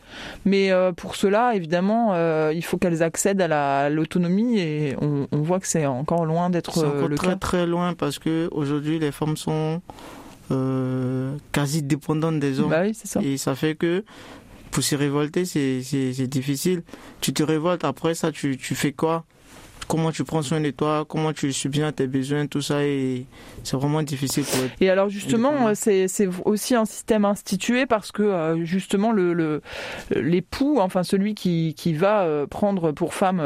Mais 0.45 0.71
pour 0.97 1.17
cela, 1.17 1.55
évidemment, 1.55 2.15
il 2.51 2.65
faut 2.65 2.79
qu'elles 2.79 3.03
accèdent 3.03 3.43
à 3.43 3.91
l'autonomie 3.91 4.59
et 4.59 4.97
on, 5.01 5.27
on, 5.33 5.39
voit 5.39 5.61
que 5.61 5.67
c'est 5.67 5.87
encore 5.87 6.25
loin 6.25 6.51
d'être 6.51 6.85
le 7.07 7.17
très, 7.17 7.37
très 7.37 7.67
loin 7.67 7.95
parce 7.95 8.19
que 8.19 8.49
aujourd'hui, 8.53 8.99
les 8.99 9.13
femmes 9.13 9.37
sont, 9.37 9.81
euh, 10.51 11.37
quasi 11.53 11.83
dépendante 11.83 12.39
des 12.41 12.61
hommes. 12.61 12.71
Bah 12.71 12.83
oui, 12.83 12.95
c'est 12.95 13.09
ça. 13.09 13.21
Et 13.23 13.37
ça 13.37 13.55
fait 13.55 13.75
que 13.75 14.05
pour 14.71 14.83
se 14.83 14.95
révolter, 14.95 15.45
c'est 15.45 16.27
difficile. 16.27 16.83
Tu 17.21 17.33
te 17.33 17.43
révoltes, 17.43 17.85
après 17.85 18.15
ça, 18.15 18.33
tu, 18.33 18.57
tu 18.57 18.75
fais 18.75 18.93
quoi? 18.93 19.25
Comment 19.89 20.13
tu 20.13 20.25
prends 20.25 20.43
soin 20.43 20.61
de 20.61 20.71
toi, 20.71 21.05
comment 21.09 21.33
tu 21.33 21.53
subviens 21.53 21.89
à 21.89 21.93
tes 21.93 22.07
besoins, 22.07 22.47
tout 22.47 22.63
ça, 22.63 22.85
et 22.85 23.25
c'est 23.65 23.77
vraiment 23.77 24.03
difficile 24.03 24.45
pour 24.45 24.65
être 24.65 24.75
Et 24.81 24.91
alors 24.91 25.09
justement, 25.09 25.75
c'est 25.75 26.07
aussi 26.45 26.75
un 26.75 26.85
système 26.85 27.25
institué 27.25 27.87
parce 27.87 28.13
que 28.13 28.23
euh, 28.23 28.65
justement 28.65 29.13
le 29.13 29.63
l'époux, 30.15 30.79
enfin 30.81 31.03
celui 31.03 31.35
qui, 31.35 31.75
qui 31.77 31.95
va 31.95 32.23
euh, 32.23 32.47
prendre 32.47 32.93
pour 32.93 33.15
femme 33.15 33.41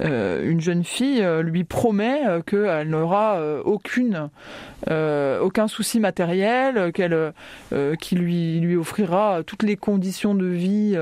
euh, 0.00 0.50
une 0.50 0.60
jeune 0.60 0.84
fille, 0.84 1.24
lui 1.42 1.64
promet 1.64 2.20
qu'elle 2.46 2.88
n'aura 2.88 3.40
aucune 3.64 4.28
aucun 4.88 5.68
souci 5.68 6.00
matériel, 6.00 6.92
qu'elle 6.92 7.32
qui 8.00 8.14
lui 8.16 8.60
lui 8.60 8.76
offrira 8.76 9.42
toutes 9.44 9.62
les 9.62 9.76
conditions 9.76 10.34
de 10.34 10.46
vie 10.46 10.96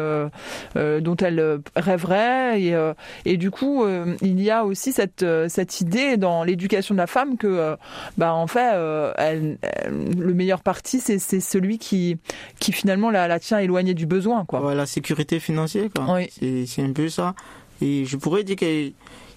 dont 0.74 1.16
elle 1.16 1.60
rêverait 1.76 2.60
et, 2.60 2.92
et 3.24 3.36
du 3.36 3.50
coup 3.50 3.84
il 4.20 4.40
y 4.42 4.50
a 4.50 4.57
aussi 4.64 4.92
cette, 4.92 5.22
euh, 5.22 5.48
cette 5.48 5.80
idée 5.80 6.16
dans 6.16 6.44
l'éducation 6.44 6.94
de 6.94 6.98
la 6.98 7.06
femme 7.06 7.36
que, 7.36 7.46
euh, 7.46 7.76
bah, 8.16 8.34
en 8.34 8.46
fait, 8.46 8.72
euh, 8.74 9.12
elle, 9.16 9.58
le 9.90 10.34
meilleur 10.34 10.60
parti, 10.60 11.00
c'est 11.00 11.18
celui 11.18 11.78
qui, 11.78 12.18
qui 12.58 12.72
finalement 12.72 13.10
la, 13.10 13.28
la 13.28 13.40
tient 13.40 13.58
éloignée 13.58 13.94
du 13.94 14.06
besoin. 14.06 14.44
Quoi. 14.44 14.74
la 14.74 14.86
sécurité 14.86 15.40
financière, 15.40 15.88
quoi. 15.94 16.20
C'est 16.40 16.82
un 16.82 16.92
peu 16.92 17.08
ça. 17.08 17.34
Et 17.80 18.04
je 18.04 18.16
pourrais 18.16 18.44
dire 18.44 18.56
qu'il 18.56 18.92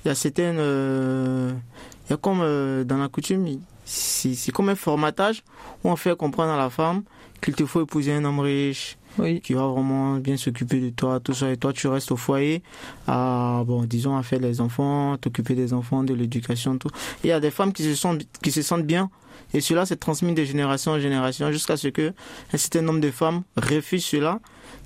y 0.06 0.10
a 0.10 0.16
certaines. 0.16 0.58
il 0.58 2.10
y 2.10 2.13
a 2.13 2.18
comme 2.18 2.40
dans 2.84 2.98
la 2.98 3.08
coutume, 3.08 3.48
c'est 3.86 4.51
comme 4.51 4.70
un 4.70 4.75
formatage 4.75 5.44
où 5.84 5.90
on 5.90 5.96
fait 5.96 6.16
comprendre 6.16 6.51
à 6.51 6.58
la 6.58 6.70
femme 6.70 7.04
qu'il 7.42 7.56
te 7.56 7.66
faut 7.66 7.82
épouser 7.82 8.13
un 8.13 8.24
homme 8.24 8.40
riche, 8.40 8.98
oui. 9.18 9.41
qui 9.41 9.53
va 9.53 9.68
vraiment 9.68 10.18
bien 10.18 10.38
s'occuper 10.38 10.80
de 10.80 10.89
toi, 10.89 11.20
tout 11.20 11.34
ça. 11.34 11.51
Et 11.51 11.58
toi, 11.58 11.74
tu 11.74 11.88
restes 11.88 12.12
au 12.12 12.18
foyer, 12.18 12.62
à, 13.08 13.63
bon, 13.65 13.84
disons, 13.84 14.18
à 14.18 14.24
faire 14.24 14.39
les 14.39 14.62
enfants, 14.62 15.18
t'occuper 15.18 15.56
des 15.56 15.74
enfants, 15.74 16.03
de 16.03 16.13
l'éducation, 16.13 16.77
tout. 16.77 16.89
Et 17.24 17.27
il 17.27 17.30
y 17.30 17.34
a 17.34 17.39
des 17.39 17.51
femmes 17.51 17.74
qui 17.74 17.84
se 17.84 17.96
sentent, 17.96 18.24
qui 18.41 18.51
se 18.51 18.62
sentent 18.62 18.86
bien. 18.86 19.10
Et 19.53 19.60
cela 19.60 19.86
s'est 19.86 19.98
transmis 19.98 20.34
de 20.34 20.44
génération 20.44 20.94
en 20.94 21.00
génération 21.00 21.51
jusqu'à 21.51 21.75
ce 21.75 21.89
que 21.89 22.13
un 22.53 22.58
certain 22.58 22.82
nombre 22.82 23.01
de 23.01 23.12
femmes 23.12 23.44
refusent 23.58 24.06
cela, 24.06 24.39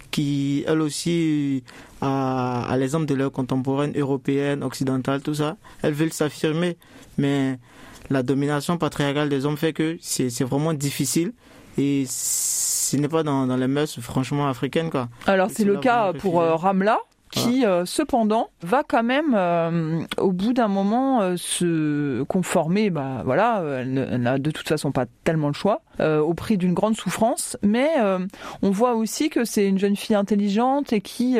qui, 0.09 0.63
elles 0.67 0.81
aussi, 0.81 1.63
à, 2.01 2.63
à 2.67 2.77
l'exemple 2.77 3.05
de 3.05 3.13
leurs 3.13 3.31
contemporaines 3.31 3.93
européennes, 3.95 4.63
occidentales, 4.63 5.21
tout 5.21 5.35
ça, 5.35 5.57
elles 5.81 5.93
veulent 5.93 6.13
s'affirmer. 6.13 6.77
Mais 7.17 7.59
la 8.09 8.23
domination 8.23 8.77
patriarcale 8.77 9.29
des 9.29 9.45
hommes 9.45 9.57
fait 9.57 9.73
que 9.73 9.97
c'est 10.01 10.43
vraiment 10.43 10.73
difficile 10.73 11.33
et 11.77 12.05
ce 12.85 12.97
n'est 12.97 13.07
pas 13.07 13.23
dans, 13.23 13.47
dans 13.47 13.57
les 13.57 13.67
mœurs 13.67 13.99
franchement 13.99 14.47
africaines 14.47 14.89
quoi. 14.89 15.09
Alors 15.27 15.49
c'est 15.51 15.63
le 15.65 15.77
cas 15.77 16.13
pour 16.13 16.41
euh, 16.41 16.55
Ramla 16.55 16.99
qui 17.35 17.65
euh, 17.65 17.85
cependant 17.85 18.49
va 18.61 18.83
quand 18.87 19.03
même 19.03 19.33
euh, 19.35 20.01
au 20.17 20.31
bout 20.31 20.53
d'un 20.53 20.69
moment 20.69 21.21
euh, 21.21 21.35
se 21.37 22.23
conformer 22.23 22.89
bah 22.89 23.23
voilà 23.25 23.61
elle 23.79 23.93
n'a 24.21 24.37
de 24.39 24.51
toute 24.51 24.67
façon 24.67 24.91
pas 24.91 25.05
tellement 25.23 25.47
le 25.47 25.53
choix 25.53 25.81
au 25.99 26.33
prix 26.33 26.57
d'une 26.57 26.73
grande 26.73 26.97
souffrance. 26.97 27.55
Mais 27.61 27.89
on 28.61 28.69
voit 28.69 28.95
aussi 28.95 29.29
que 29.29 29.45
c'est 29.45 29.65
une 29.65 29.79
jeune 29.79 29.95
fille 29.95 30.15
intelligente 30.15 30.91
et 30.91 30.99
qui 30.99 31.37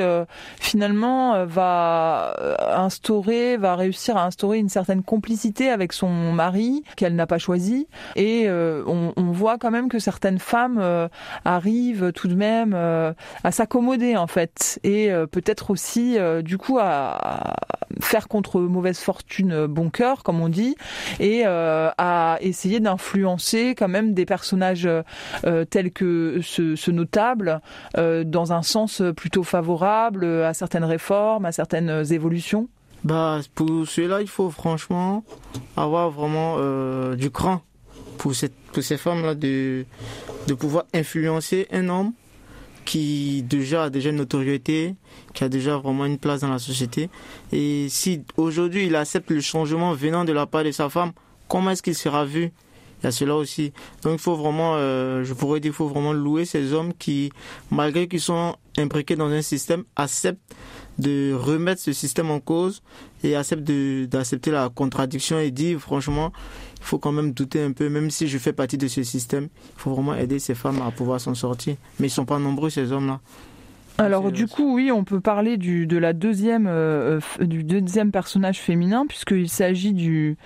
finalement 0.62 1.46
va 1.46 2.34
instaurer 2.74 3.58
va 3.58 3.76
réussir 3.76 4.16
à 4.16 4.26
instaurer 4.26 4.58
une 4.60 4.70
certaine 4.70 5.04
complicité 5.04 5.70
avec 5.70 5.92
son 5.92 6.32
mari 6.32 6.84
qu'elle 6.96 7.16
n'a 7.16 7.28
pas 7.28 7.38
choisi. 7.38 7.88
Et 8.16 8.48
on, 8.50 9.12
on, 9.18 9.32
voit 9.32 9.58
quand 9.58 9.72
même 9.72 9.90
que 9.90 10.00
certaines 10.00 10.40
femmes 10.40 11.10
arrivent 11.44 12.14
tout 12.14 12.30
de 12.30 12.36
même 12.36 12.74
à 12.74 13.52
s'accommoder 13.52 14.16
en 14.16 14.28
fait. 14.28 14.80
Et 14.86 15.10
peut-être 15.32 15.72
aussi 15.72 15.85
euh, 15.98 16.42
du 16.42 16.58
coup 16.58 16.78
à 16.80 17.56
faire 18.02 18.28
contre 18.28 18.60
mauvaise 18.60 19.00
fortune 19.00 19.52
euh, 19.52 19.68
bon 19.68 19.90
cœur 19.90 20.24
comme 20.24 20.42
on 20.42 20.50
dit 20.50 20.76
et 21.20 21.44
euh, 21.46 21.90
à 21.98 22.38
essayer 22.42 22.80
d'influencer 22.80 23.76
quand 23.76 23.88
même 23.88 24.14
des 24.14 24.26
personnages 24.26 24.90
tels 25.70 25.92
que 25.92 26.40
ce, 26.42 26.92
notable 26.92 27.62
dans 27.96 28.54
un 28.54 28.62
sens 28.62 29.02
plutôt 29.16 29.44
favorable 29.44 30.26
à 30.26 30.54
certaines 30.54 30.84
réformes, 30.84 31.46
à 31.46 31.52
certaines 31.52 32.12
évolutions. 32.12 32.68
Bah 33.04 33.40
pour 33.54 33.88
cela 33.88 34.22
il 34.22 34.28
faut 34.28 34.50
franchement 34.50 35.24
avoir 35.76 36.10
vraiment 36.10 36.58
du 37.16 37.30
cran 37.32 37.62
pour 38.18 38.34
cette 38.36 38.56
pour 38.72 38.84
ces 38.84 38.98
femmes 38.98 39.24
là 39.24 39.36
de 39.36 39.86
de 40.48 40.54
pouvoir 40.54 40.86
influencer 40.94 41.68
un 41.72 41.90
homme 41.90 42.14
qui 42.86 43.44
déjà 43.44 43.86
a 43.86 43.90
déjà 43.90 44.12
une 44.12 44.18
notoriété, 44.18 44.96
qui 45.34 45.44
a 45.44 45.50
déjà 45.50 45.78
vraiment 45.78 46.06
une 46.06 46.18
place 46.18 46.42
dans 46.42 46.50
la 46.50 46.60
société. 46.60 47.10
Et 47.52 47.88
si 47.90 48.22
aujourd'hui 48.38 48.86
il 48.86 48.96
accepte 48.96 49.32
le 49.32 49.42
changement 49.42 49.94
venant 49.94 50.24
de 50.24 50.32
la 50.32 50.46
part 50.46 50.64
de 50.64 50.72
sa 50.72 50.90
femme, 50.90 51.12
comment 51.48 51.72
est-ce 51.72 51.84
qu'il 51.84 51.96
sera 51.96 52.26
vu? 52.26 52.52
Il 53.02 53.06
y 53.06 53.08
a 53.08 53.12
cela 53.12 53.36
aussi. 53.36 53.74
Donc 54.04 54.14
il 54.14 54.20
faut 54.20 54.36
vraiment, 54.36 54.76
euh, 54.76 55.24
je 55.24 55.34
pourrais 55.34 55.60
dire, 55.60 55.72
il 55.72 55.76
faut 55.76 55.88
vraiment 55.88 56.14
louer 56.14 56.46
ces 56.46 56.72
hommes 56.74 56.94
qui, 56.94 57.32
malgré 57.72 58.08
qu'ils 58.08 58.22
sont 58.22 58.56
imbriqués 58.78 59.16
dans 59.16 59.30
un 59.30 59.42
système, 59.42 59.84
acceptent 59.96 60.56
de 61.00 61.34
remettre 61.34 61.82
ce 61.82 61.94
système 61.94 62.32
en 62.32 62.40
cause 62.40 62.82
et 63.24 63.36
acceptent 63.36 63.64
d'accepter 64.10 64.52
la 64.52 64.70
contradiction 64.70 65.40
et 65.40 65.52
dire 65.52 65.80
franchement 65.80 66.32
il 66.86 66.86
faut 66.86 67.00
quand 67.00 67.12
même 67.12 67.32
douter 67.32 67.64
un 67.64 67.72
peu, 67.72 67.90
même 67.90 68.12
si 68.12 68.28
je 68.28 68.38
fais 68.38 68.54
partie 68.54 68.78
de 68.78 68.88
ce 68.88 69.02
système, 69.02 69.46
il 69.46 69.82
faut 69.82 69.92
vraiment 69.92 70.14
aider 70.14 70.38
ces 70.38 70.54
femmes 70.54 70.84
à 70.84 70.92
pouvoir 70.92 71.20
s'en 71.20 71.34
sortir. 71.34 71.78
Mais 72.00 72.08
ils 72.08 72.12
sont 72.12 72.26
pas 72.26 72.38
nombreux, 72.38 72.70
ces 72.70 72.92
hommes-là. 72.92 73.22
Alors 73.98 74.32
du 74.32 74.48
coup, 74.48 74.76
oui, 74.76 74.92
on 74.92 75.04
peut 75.04 75.22
parler 75.22 75.58
du, 75.58 75.88
de 75.88 75.98
la 75.98 76.14
deuxième, 76.14 76.68
euh, 76.68 77.20
du 77.40 77.64
deuxième 77.64 78.12
personnage 78.12 78.60
féminin, 78.60 79.06
puisqu'il 79.08 79.50
s'agit 79.50 79.94
du, 79.94 80.38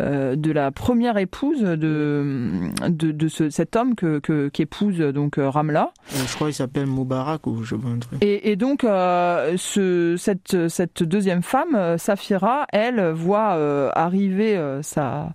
euh, 0.00 0.34
de 0.36 0.50
la 0.50 0.70
première 0.70 1.18
épouse 1.18 1.60
de, 1.60 2.70
de, 2.88 3.10
de 3.12 3.28
ce, 3.28 3.50
cet 3.50 3.76
homme 3.76 3.94
que, 3.94 4.18
que, 4.18 4.48
qu'épouse 4.48 4.98
donc 4.98 5.38
euh, 5.38 5.50
Ramla. 5.50 5.92
Je 6.10 6.34
crois 6.34 6.48
qu'il 6.48 6.54
s'appelle 6.54 6.86
Moubarak 6.86 7.46
ou 7.46 7.62
je 7.62 7.74
un 7.74 7.98
truc. 7.98 8.22
Et, 8.22 8.50
et 8.50 8.56
donc, 8.56 8.82
ce, 8.82 10.14
cette, 10.16 10.68
cette 10.68 11.02
deuxième 11.02 11.42
femme, 11.42 11.98
Safira, 11.98 12.66
elle 12.72 13.10
voit 13.10 13.90
arriver 13.94 14.58
sa 14.82 15.32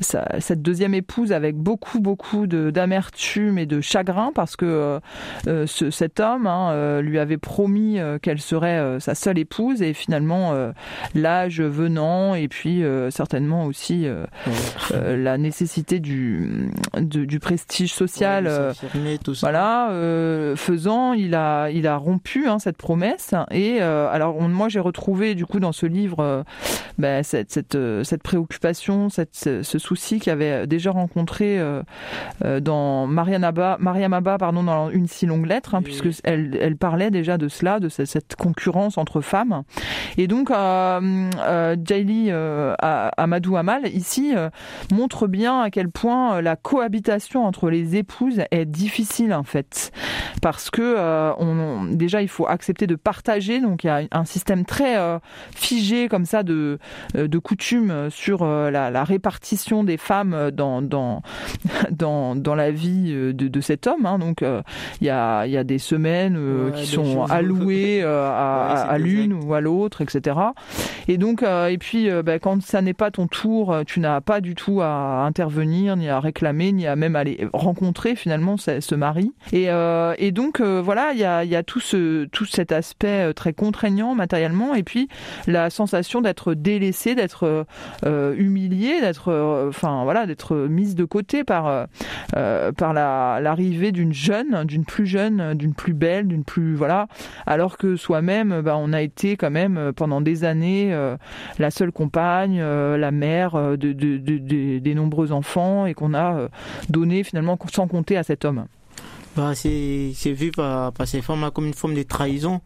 cette 0.00 0.62
deuxième 0.62 0.94
épouse 0.94 1.32
avec 1.32 1.56
beaucoup 1.56 2.00
beaucoup 2.00 2.46
d'amertume 2.46 3.58
et 3.58 3.66
de 3.66 3.80
chagrin 3.80 4.32
parce 4.34 4.56
que 4.56 4.64
euh, 4.64 5.00
euh, 5.46 5.66
ce, 5.66 5.90
cet 5.90 6.20
homme 6.20 6.46
hein, 6.46 6.70
euh, 6.72 7.02
lui 7.02 7.18
avait 7.18 7.36
promis 7.36 7.98
qu'elle 8.22 8.40
serait 8.40 8.98
sa 9.00 9.14
seule 9.14 9.38
épouse 9.38 9.82
et 9.82 9.92
finalement 9.92 10.54
l'âge 11.14 11.60
venant 11.60 12.34
et 12.34 12.48
puis 12.48 12.82
certainement 13.10 13.66
aussi 13.66 14.06
la 14.94 15.38
nécessité 15.38 16.00
du 16.00 16.70
du 16.98 17.40
prestige 17.40 17.92
social 17.92 18.72
voilà 19.40 19.90
faisant 20.56 21.12
il 21.12 21.34
a 21.34 21.70
il 21.70 21.86
a 21.86 21.96
rompu 21.96 22.48
hein, 22.48 22.58
cette 22.58 22.76
promesse 22.76 23.34
et 23.50 23.80
alors 23.80 24.40
moi 24.40 24.68
j'ai 24.68 24.80
retrouvé 24.80 25.34
du 25.34 25.46
coup 25.46 25.60
dans 25.60 25.72
ce 25.72 25.86
livre 25.86 26.44
ben, 26.98 27.22
cette, 27.22 27.50
cette, 27.50 27.78
cette 28.04 28.22
préoccupation 28.22 29.08
cette 29.08 29.34
ce 29.34 29.78
souci 29.78 29.89
qu'il 29.94 30.32
avait 30.32 30.66
déjà 30.66 30.90
rencontré 30.90 31.58
euh, 31.58 31.82
euh, 32.44 32.60
dans 32.60 33.06
Mariam 33.06 33.42
Abba, 33.44 34.38
pardon, 34.38 34.62
dans 34.62 34.90
une 34.90 35.06
si 35.06 35.26
longue 35.26 35.46
lettre, 35.46 35.74
hein, 35.74 35.82
puisque 35.82 36.08
elle, 36.24 36.56
elle 36.60 36.76
parlait 36.76 37.10
déjà 37.10 37.38
de 37.38 37.48
cela, 37.48 37.80
de 37.80 37.88
cette 37.88 38.36
concurrence 38.36 38.98
entre 38.98 39.20
femmes. 39.20 39.62
Et 40.16 40.26
donc, 40.26 40.50
euh, 40.50 41.30
euh 41.38 41.76
Jaili 41.84 42.30
Amadou 42.30 43.56
Amal, 43.56 43.86
ici, 43.88 44.34
montre 44.92 45.26
bien 45.26 45.62
à 45.62 45.70
quel 45.70 45.88
point 45.88 46.40
la 46.40 46.56
cohabitation 46.56 47.46
entre 47.46 47.70
les 47.70 47.96
épouses 47.96 48.42
est 48.50 48.64
difficile, 48.64 49.34
en 49.34 49.44
fait. 49.44 49.92
Parce 50.42 50.70
que, 50.70 50.96
on, 51.38 51.84
déjà, 51.84 52.22
il 52.22 52.28
faut 52.28 52.46
accepter 52.46 52.86
de 52.86 52.96
partager, 52.96 53.60
donc 53.60 53.84
il 53.84 53.88
y 53.88 53.90
a 53.90 54.02
un 54.12 54.24
système 54.24 54.64
très 54.64 54.96
figé, 55.54 56.08
comme 56.08 56.24
ça, 56.24 56.42
de, 56.42 56.78
de 57.14 57.38
coutumes 57.38 58.08
sur 58.10 58.44
la, 58.44 58.90
la 58.90 59.04
répartition 59.04 59.79
des 59.84 59.96
femmes 59.96 60.50
dans 60.52 60.82
dans 60.82 61.22
dans, 61.90 62.36
dans 62.36 62.54
la 62.54 62.70
vie 62.70 63.10
euh, 63.10 63.32
de, 63.32 63.48
de 63.48 63.60
cet 63.60 63.86
homme. 63.86 64.06
Hein. 64.06 64.18
Donc 64.18 64.42
euh, 64.42 64.62
il 65.00 65.06
y 65.06 65.10
a 65.10 65.46
y 65.46 65.56
a 65.56 65.64
des 65.64 65.78
semaines 65.78 66.36
euh, 66.36 66.70
qui 66.70 66.86
sont 66.86 67.24
allouées 67.24 68.02
à, 68.02 68.86
à, 68.88 68.98
l'une 68.98 69.32
ou 69.32 69.54
à 69.54 69.60
l'autre, 69.60 70.00
etc. 70.00 70.36
Et 71.08 71.18
donc 71.18 71.42
et 71.42 71.78
puis 71.78 72.08
ben, 72.24 72.38
quand 72.38 72.62
ça 72.62 72.82
n'est 72.82 72.94
pas 72.94 73.10
ton 73.10 73.26
tour, 73.26 73.74
tu 73.86 74.00
n'as 74.00 74.20
pas 74.20 74.40
du 74.40 74.54
tout 74.54 74.80
à 74.82 75.24
intervenir, 75.24 75.96
ni 75.96 76.08
à 76.08 76.20
réclamer, 76.20 76.72
ni 76.72 76.86
à 76.86 76.96
même 76.96 77.16
aller 77.16 77.48
rencontrer 77.52 78.14
finalement 78.14 78.56
ce, 78.56 78.80
ce 78.80 78.94
mari. 78.94 79.32
Et, 79.52 79.68
et 80.18 80.32
donc 80.32 80.60
voilà, 80.60 81.12
il 81.12 81.18
y 81.18 81.24
a, 81.24 81.44
y 81.44 81.56
a 81.56 81.62
tout 81.62 81.80
ce 81.80 82.24
tout 82.26 82.44
cet 82.44 82.72
aspect 82.72 83.32
très 83.34 83.52
contraignant 83.52 84.14
matériellement, 84.14 84.74
et 84.74 84.82
puis 84.82 85.08
la 85.46 85.70
sensation 85.70 86.20
d'être 86.20 86.54
délaissé, 86.54 87.14
d'être 87.14 87.66
humilié, 88.04 89.00
d'être 89.00 89.69
enfin 89.70 90.04
voilà, 90.04 90.26
d'être 90.26 90.56
mise 90.56 90.94
de 90.94 91.04
côté 91.04 91.44
par 91.44 91.86
par 92.32 92.92
l'arrivée 92.92 93.92
d'une 93.92 94.12
jeune, 94.12 94.64
d'une 94.64 94.84
plus 94.84 95.06
jeune, 95.06 95.54
d'une 95.54 95.74
plus 95.74 95.94
belle, 95.94 96.28
d'une 96.28 96.44
plus 96.44 96.74
voilà, 96.74 97.06
alors 97.46 97.78
que 97.78 97.96
soi-même, 97.96 98.60
bah, 98.60 98.76
on 98.78 98.92
a 98.92 99.00
été 99.00 99.36
quand 99.36 99.50
même 99.50 99.92
pendant 99.96 100.20
des 100.20 100.44
années 100.44 100.94
la 101.58 101.70
seule 101.70 101.92
compagne, 101.92 102.60
la 102.60 103.10
mère 103.10 103.76
de, 103.76 103.92
des 104.78 104.94
nombreux 104.94 105.32
enfants 105.32 105.86
et 105.86 105.94
qu'on 105.94 106.14
a 106.14 106.48
donné 106.88 107.24
finalement 107.24 107.58
sans 107.72 107.88
compter 107.88 108.16
à 108.16 108.22
cet 108.22 108.44
homme. 108.44 108.66
Bah, 109.36 109.54
c'est 109.54 110.32
vu 110.32 110.50
par, 110.50 110.92
par 110.92 111.06
ces 111.06 111.22
femmes 111.22 111.50
comme 111.54 111.66
une 111.66 111.74
forme 111.74 111.94
de 111.94 112.02
trahison. 112.02 112.60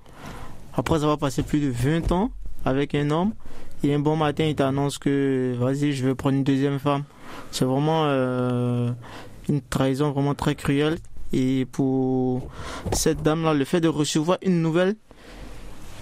Après 0.76 0.96
avoir 0.96 1.18
passé 1.18 1.42
plus 1.42 1.60
de 1.60 1.68
20 1.70 2.10
ans 2.10 2.30
avec 2.64 2.94
un 2.94 3.10
homme, 3.10 3.32
et 3.84 3.94
un 3.94 3.98
bon 3.98 4.16
matin, 4.16 4.44
il 4.44 4.54
t'annonce 4.54 4.98
que 4.98 5.54
vas-y, 5.58 5.92
je 5.92 6.06
vais 6.06 6.14
prendre 6.14 6.36
une 6.36 6.44
deuxième 6.44 6.78
femme. 6.78 7.04
C'est 7.50 7.64
vraiment 7.64 8.04
euh, 8.06 8.90
une 9.48 9.60
trahison 9.60 10.10
vraiment 10.10 10.34
très 10.34 10.54
cruelle. 10.54 10.96
Et 11.32 11.66
pour 11.70 12.48
cette 12.92 13.22
dame-là, 13.22 13.54
le 13.54 13.64
fait 13.64 13.80
de 13.80 13.88
recevoir 13.88 14.38
une 14.42 14.62
nouvelle 14.62 14.96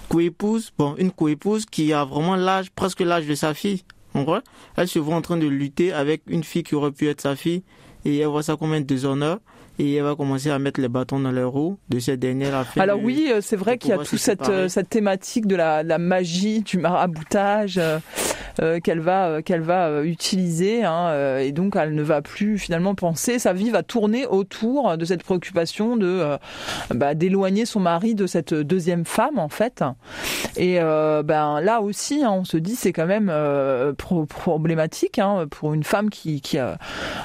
coépouse, 0.07 0.71
bon, 0.77 0.95
une 0.97 1.11
coépouse 1.11 1.65
qui 1.65 1.91
a 1.91 2.05
vraiment 2.05 2.35
l'âge, 2.35 2.71
presque 2.71 3.01
l'âge 3.01 3.27
de 3.27 3.35
sa 3.35 3.53
fille. 3.53 3.83
En 4.13 4.23
vrai, 4.23 4.41
elle 4.77 4.87
se 4.87 4.99
voit 4.99 5.15
en 5.15 5.21
train 5.21 5.37
de 5.37 5.47
lutter 5.47 5.91
avec 5.91 6.21
une 6.27 6.43
fille 6.43 6.63
qui 6.63 6.75
aurait 6.75 6.91
pu 6.91 7.09
être 7.09 7.21
sa 7.21 7.35
fille. 7.35 7.63
Et 8.05 8.19
elle 8.19 8.27
voit 8.27 8.43
ça 8.43 8.55
comme 8.55 8.73
un 8.73 8.81
déshonneur 8.81 9.39
et 9.79 9.95
elle 9.95 10.03
va 10.03 10.15
commencer 10.15 10.49
à 10.51 10.59
mettre 10.59 10.79
les 10.79 10.89
bâtons 10.89 11.19
dans 11.19 11.31
les 11.31 11.43
roues 11.43 11.77
de 11.89 11.99
cette 11.99 12.19
dernière 12.19 12.65
Alors 12.77 12.99
oui, 13.01 13.29
euh, 13.31 13.39
c'est 13.41 13.55
vrai 13.55 13.77
qu'il 13.77 13.89
y 13.89 13.93
a 13.93 13.97
toute 13.97 14.19
cette, 14.19 14.49
euh, 14.49 14.67
cette 14.67 14.89
thématique 14.89 15.47
de 15.47 15.55
la, 15.55 15.83
la 15.83 15.97
magie, 15.97 16.61
du 16.61 16.77
maraboutage. 16.77 17.79
Euh, 18.61 18.79
qu'elle 18.81 18.99
va 18.99 19.41
qu'elle 19.41 19.61
va 19.61 20.03
utiliser 20.03 20.83
hein, 20.83 21.39
et 21.39 21.51
donc 21.51 21.75
elle 21.75 21.95
ne 21.95 22.03
va 22.03 22.21
plus 22.21 22.59
finalement 22.59 22.93
penser. 22.93 23.39
Sa 23.39 23.51
vie 23.51 23.71
va 23.71 23.81
tourner 23.81 24.27
autour 24.27 24.95
de 24.95 25.05
cette 25.05 25.23
préoccupation 25.23 25.97
de 25.97 26.37
bah, 26.91 27.15
d'éloigner 27.15 27.65
son 27.65 27.79
mari 27.79 28.13
de 28.13 28.27
cette 28.27 28.53
deuxième 28.53 29.05
femme 29.05 29.39
en 29.39 29.49
fait. 29.49 29.83
Et 30.55 30.77
ben 30.77 31.61
là 31.61 31.81
aussi 31.81 32.23
hein, 32.23 32.31
on 32.31 32.43
se 32.43 32.57
dit 32.57 32.75
c'est 32.75 32.93
quand 32.93 33.07
même 33.07 33.33
problématique 33.97 35.17
hein, 35.17 35.47
pour 35.49 35.73
une 35.73 35.83
femme 35.83 36.11
qui, 36.11 36.39
qui 36.39 36.59
a, 36.59 36.77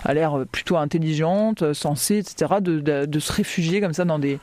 l'air 0.08 0.46
plutôt 0.50 0.78
intelligente 0.78 1.74
sensée 1.74 2.16
etc 2.16 2.37
de, 2.60 3.18
se 3.18 3.32
réfugier 3.32 3.80
comme 3.80 3.94
ça 3.94 4.04
dans 4.04 4.18
des 4.18 4.38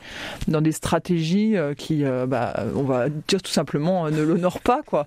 dans 0.48 0.60
des 0.60 0.72
stratégies 0.72 1.54
qui 1.76 2.04
bah, 2.26 2.54
on 2.74 2.82
va 2.82 3.08
dire 3.08 3.42
tout 3.42 3.52
simplement 3.52 4.10
ne 4.10 4.22
l'honorent 4.22 4.60
pas 4.60 4.82
quoi 4.84 5.06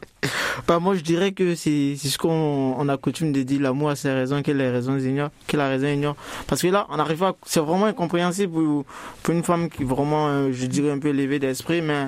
bah 0.68 0.80
moi 0.80 0.96
je 0.96 1.02
dirais 1.02 1.32
que 1.32 1.56
c'est 1.56 1.96
ce 1.96 2.18
qu'on 2.18 2.90
a 2.90 2.98
coutume 2.98 3.32
de 3.32 3.44
dire 3.44 3.62
l'amour 3.62 3.90
a 3.90 3.96
ses 3.96 4.12
raisons, 4.12 4.42
que 4.42 4.52
les 4.52 4.70
raisons 4.70 4.98
ignorent, 4.98 5.32
que 5.48 5.58
la 5.58 5.68
raison 5.68 5.88
ignore. 5.88 6.16
Parce 6.48 6.62
que 6.62 6.68
là, 6.68 6.88
on 6.90 7.00
arrive 7.00 7.24
à, 7.24 7.36
c'est 7.46 7.60
vraiment 7.60 7.86
incompréhensible 7.86 8.54
pour, 8.54 8.86
une 9.34 9.44
femme 9.44 9.70
qui 9.70 9.84
est 9.84 9.86
vraiment, 9.86 10.28
euh, 10.28 10.50
je 10.52 10.66
dirais, 10.66 10.92
un 10.92 11.00
peu 11.00 11.10
élevée 11.10 11.40
d'esprit, 11.40 11.82
mais 11.82 12.08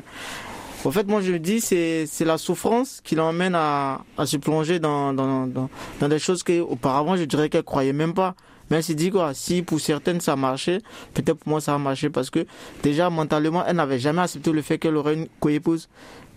en 0.84 0.92
fait, 0.92 1.08
moi, 1.08 1.22
je 1.22 1.32
me 1.32 1.40
dis, 1.40 1.62
c'est, 1.62 2.08
la 2.22 2.38
souffrance 2.38 3.02
qui 3.04 3.16
l'emmène 3.16 3.56
à, 3.56 4.02
se 4.26 4.38
plonger 4.38 4.80
dans, 4.80 5.14
dans 5.14 6.08
des 6.10 6.20
choses 6.20 6.44
qu'auparavant, 6.44 7.16
je 7.16 7.24
dirais 7.24 7.50
qu'elle 7.50 7.64
croyait 7.64 7.94
même 7.94 8.14
pas. 8.14 8.36
Mais 8.72 8.78
elle 8.78 8.84
s'est 8.84 8.96
dit 8.96 9.12
quoi, 9.12 9.34
si 9.34 9.62
pour 9.62 9.82
certaines 9.82 10.22
ça 10.22 10.38
marchait, 10.38 10.80
peut-être 11.14 11.40
pour 11.40 11.50
moi 11.50 11.62
ça 11.62 11.76
a 11.76 11.78
marché 11.78 12.10
parce 12.10 12.30
que 12.30 12.46
déjà 12.82 13.10
mentalement, 13.10 13.66
elle 13.66 13.76
n'avait 13.76 14.00
jamais 14.00 14.22
accepté 14.22 14.52
le 14.52 14.62
fait 14.62 14.80
qu'elle 14.80 14.96
aurait 14.96 15.14
une 15.14 15.28
coépouse. 15.42 15.90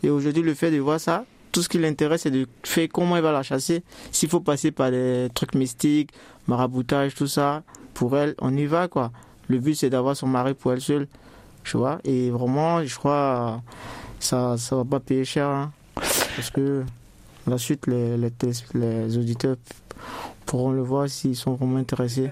Et 0.02 0.10
aujourd'hui, 0.10 0.42
le 0.42 0.52
fait 0.52 0.70
de 0.70 0.78
voir 0.78 1.00
ça, 1.00 1.24
tout 1.52 1.62
ce 1.62 1.68
qui 1.68 1.78
l'intéresse, 1.78 2.22
c'est 2.22 2.30
de 2.32 2.46
faire 2.64 2.88
comment 2.92 3.16
il 3.16 3.22
va 3.22 3.30
la 3.30 3.44
chasser. 3.44 3.84
S'il 4.10 4.28
faut 4.28 4.40
passer 4.40 4.72
par 4.72 4.90
des 4.90 5.28
trucs 5.32 5.54
mystiques, 5.54 6.10
maraboutage, 6.48 7.14
tout 7.14 7.28
ça, 7.28 7.62
pour 7.94 8.16
elle, 8.18 8.34
on 8.40 8.54
y 8.56 8.66
va, 8.66 8.88
quoi. 8.88 9.12
Le 9.46 9.60
but, 9.60 9.76
c'est 9.76 9.88
d'avoir 9.88 10.16
son 10.16 10.26
mari 10.26 10.54
pour 10.54 10.72
elle 10.72 10.80
seule, 10.80 11.06
tu 11.62 11.76
vois. 11.76 12.00
Et 12.02 12.30
vraiment, 12.30 12.84
je 12.84 12.94
crois, 12.96 13.62
ça, 14.18 14.56
ça 14.58 14.76
va 14.76 14.84
pas 14.84 14.98
payer 15.00 15.24
cher, 15.24 15.48
hein. 15.48 15.72
parce 15.94 16.50
que 16.50 16.82
la 17.46 17.56
suite, 17.56 17.86
les, 17.86 18.16
les 18.74 19.18
auditeurs 19.18 19.56
pourront 20.44 20.70
le 20.70 20.82
voir 20.82 21.08
s'ils 21.08 21.36
sont 21.36 21.54
vraiment 21.54 21.78
intéressés. 21.78 22.30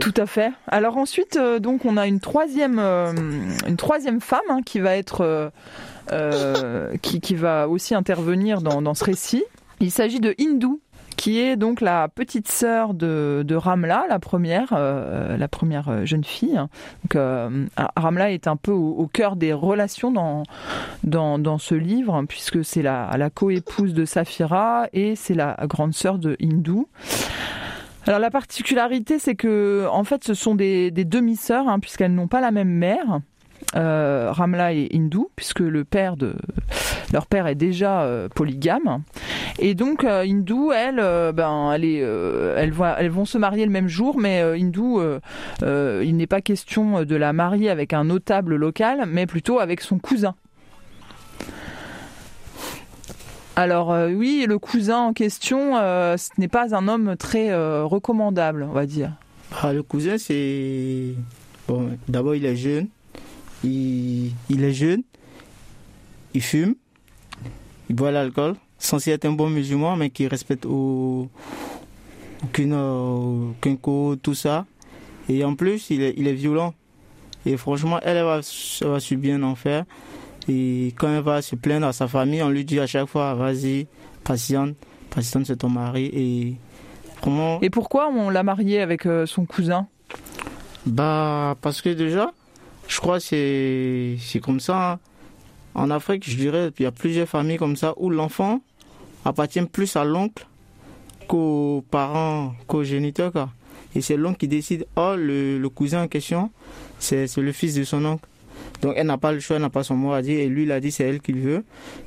Tout 0.00 0.14
à 0.16 0.26
fait. 0.26 0.52
Alors 0.66 0.96
ensuite, 0.96 1.36
euh, 1.36 1.58
donc 1.58 1.84
on 1.84 1.96
a 1.96 2.06
une 2.06 2.20
troisième, 2.20 2.78
euh, 2.78 3.12
une 3.66 3.76
troisième 3.76 4.20
femme 4.20 4.40
hein, 4.48 4.60
qui 4.64 4.80
va 4.80 4.96
être, 4.96 5.50
euh, 6.12 6.96
qui, 7.02 7.20
qui, 7.20 7.34
va 7.34 7.68
aussi 7.68 7.94
intervenir 7.94 8.62
dans, 8.62 8.80
dans 8.80 8.94
ce 8.94 9.04
récit. 9.04 9.44
Il 9.80 9.90
s'agit 9.90 10.20
de 10.20 10.34
Hindou, 10.40 10.80
qui 11.18 11.40
est 11.40 11.56
donc 11.56 11.80
la 11.80 12.08
petite 12.08 12.48
sœur 12.48 12.94
de, 12.94 13.44
de 13.46 13.54
Ramla, 13.56 14.06
la 14.08 14.18
première, 14.20 14.72
la 14.72 15.48
première 15.48 16.06
jeune 16.06 16.24
fille. 16.24 16.58
Donc, 17.04 17.22
Ramla 17.96 18.30
est 18.30 18.46
un 18.46 18.56
peu 18.56 18.70
au, 18.70 18.92
au, 18.92 19.06
cœur 19.08 19.34
des 19.36 19.52
relations 19.52 20.12
dans, 20.12 20.44
dans, 21.02 21.38
dans 21.38 21.58
ce 21.58 21.74
livre, 21.74 22.14
hein, 22.14 22.24
puisque 22.24 22.64
c'est 22.64 22.82
la, 22.82 23.10
la 23.18 23.30
coépouse 23.30 23.94
de 23.94 24.04
Safira 24.04 24.86
et 24.92 25.16
c'est 25.16 25.34
la 25.34 25.56
grande 25.66 25.92
sœur 25.92 26.18
de 26.18 26.36
Hindou. 26.40 26.86
Alors 28.08 28.20
la 28.20 28.30
particularité, 28.30 29.18
c'est 29.18 29.34
que 29.34 29.86
en 29.90 30.02
fait, 30.02 30.24
ce 30.24 30.32
sont 30.32 30.54
des, 30.54 30.90
demi-sœurs, 30.90 31.68
hein, 31.68 31.78
puisqu'elles 31.78 32.14
n'ont 32.14 32.26
pas 32.26 32.40
la 32.40 32.50
même 32.50 32.70
mère. 32.70 33.20
Euh, 33.76 34.32
Ramla 34.32 34.72
et 34.72 34.88
Hindou, 34.94 35.30
puisque 35.36 35.60
le 35.60 35.84
père 35.84 36.16
de 36.16 36.34
leur 37.12 37.26
père 37.26 37.46
est 37.46 37.54
déjà 37.54 38.02
euh, 38.02 38.28
polygame, 38.28 39.02
et 39.58 39.74
donc 39.74 40.04
euh, 40.04 40.22
Hindou, 40.22 40.72
elle, 40.72 40.96
ben, 41.34 41.72
elle 41.72 41.84
est, 41.84 41.98
elles, 41.98 42.72
vont, 42.72 42.86
elles 42.96 43.10
vont 43.10 43.26
se 43.26 43.36
marier 43.36 43.66
le 43.66 43.70
même 43.70 43.88
jour, 43.88 44.18
mais 44.18 44.40
Hindou, 44.40 45.02
il 45.62 46.16
n'est 46.16 46.26
pas 46.26 46.40
question 46.40 47.04
de 47.04 47.16
la 47.16 47.32
marier 47.34 47.68
avec 47.68 47.92
un 47.92 48.04
notable 48.04 48.56
local, 48.56 49.04
mais 49.06 49.26
plutôt 49.26 49.58
avec 49.58 49.82
son 49.82 49.98
cousin. 49.98 50.34
Alors 53.56 53.94
oui, 54.08 54.46
le 54.48 54.58
cousin 54.58 54.98
en 54.98 55.12
question, 55.12 55.74
ce 55.74 56.28
n'est 56.38 56.48
pas 56.48 56.74
un 56.74 56.88
homme 56.88 57.16
très 57.18 57.54
recommandable, 57.82 58.66
on 58.68 58.72
va 58.72 58.86
dire. 58.86 59.12
Ah, 59.62 59.72
le 59.72 59.82
cousin, 59.82 60.16
c'est... 60.18 61.14
Bon, 61.66 61.90
d'abord, 62.08 62.34
il 62.34 62.46
est 62.46 62.56
jeune. 62.56 62.88
Il... 63.64 64.32
est 64.50 64.72
jeune. 64.72 65.02
Il 66.34 66.42
fume. 66.42 66.74
Il 67.88 67.96
boit 67.96 68.10
l'alcool. 68.10 68.54
Censé 68.78 69.10
être 69.10 69.24
un 69.24 69.32
bon 69.32 69.50
musulman, 69.50 69.96
mais 69.96 70.10
qui 70.10 70.28
respecte 70.28 70.66
au... 70.66 71.28
aucun, 72.44 73.76
code, 73.82 74.22
tout 74.22 74.34
ça. 74.34 74.66
Et 75.28 75.44
en 75.44 75.54
plus, 75.54 75.90
il 75.90 76.02
est, 76.02 76.14
il 76.16 76.28
est 76.28 76.34
violent. 76.34 76.74
Et 77.44 77.56
franchement, 77.56 77.98
elle, 78.02 78.22
va, 78.24 78.40
elle 78.80 78.88
va 78.88 79.00
subir 79.00 79.34
un 79.34 79.42
enfer. 79.42 79.84
Et 80.48 80.94
quand 80.96 81.08
elle 81.08 81.22
va 81.22 81.42
se 81.42 81.56
plaindre 81.56 81.86
à 81.86 81.92
sa 81.92 82.08
famille, 82.08 82.42
on 82.42 82.48
lui 82.48 82.64
dit 82.64 82.80
à 82.80 82.86
chaque 82.86 83.06
fois, 83.06 83.34
vas-y, 83.34 83.86
patiente, 84.24 84.76
patiente, 85.10 85.46
c'est 85.46 85.56
ton 85.56 85.68
mari. 85.68 86.06
Et, 86.06 86.54
comment... 87.20 87.60
et 87.60 87.70
pourquoi 87.70 88.08
on 88.10 88.30
l'a 88.30 88.42
marié 88.42 88.80
avec 88.80 89.06
euh, 89.06 89.26
son 89.26 89.44
cousin? 89.44 89.86
Bah, 90.86 91.56
parce 91.60 91.82
que 91.82 91.90
déjà, 91.90 92.32
je 92.88 93.00
crois 93.00 93.20
que 93.20 94.16
c'est 94.18 94.40
comme 94.40 94.60
ça. 94.60 94.92
Hein. 94.92 94.98
En 95.74 95.90
Afrique, 95.90 96.28
je 96.28 96.36
dirais, 96.36 96.70
il 96.78 96.82
y 96.82 96.86
a 96.86 96.90
plusieurs 96.90 97.28
familles 97.28 97.58
comme 97.58 97.76
ça 97.76 97.94
où 97.98 98.10
l'enfant 98.10 98.60
appartient 99.24 99.60
plus 99.62 99.94
à 99.94 100.04
l'oncle 100.04 100.46
qu'aux 101.28 101.84
parents, 101.90 102.54
qu'aux 102.66 102.82
géniteurs. 102.82 103.30
Quoi. 103.30 103.50
Et 103.94 104.00
c'est 104.00 104.16
l'oncle 104.16 104.38
qui 104.38 104.48
décide, 104.48 104.86
oh, 104.96 105.14
le, 105.16 105.58
le 105.58 105.68
cousin 105.68 106.02
en 106.04 106.08
question, 106.08 106.50
c'est 106.98 107.36
le 107.36 107.52
fils 107.52 107.74
de 107.74 107.84
son 107.84 108.04
oncle. 108.04 108.26
Donc 108.82 108.94
elle 108.96 109.06
n'a 109.06 109.18
pas 109.18 109.32
le 109.32 109.40
choix, 109.40 109.56
elle 109.56 109.62
n'a 109.62 109.70
pas 109.70 109.82
son 109.82 109.94
mot 109.94 110.12
à 110.12 110.22
dire. 110.22 110.40
Et 110.40 110.48
lui, 110.48 110.64
il 110.64 110.72
a 110.72 110.80
dit 110.80 110.90
c'est 110.90 111.04
elle 111.04 111.20
qu'il 111.20 111.38
veut. 111.38 111.64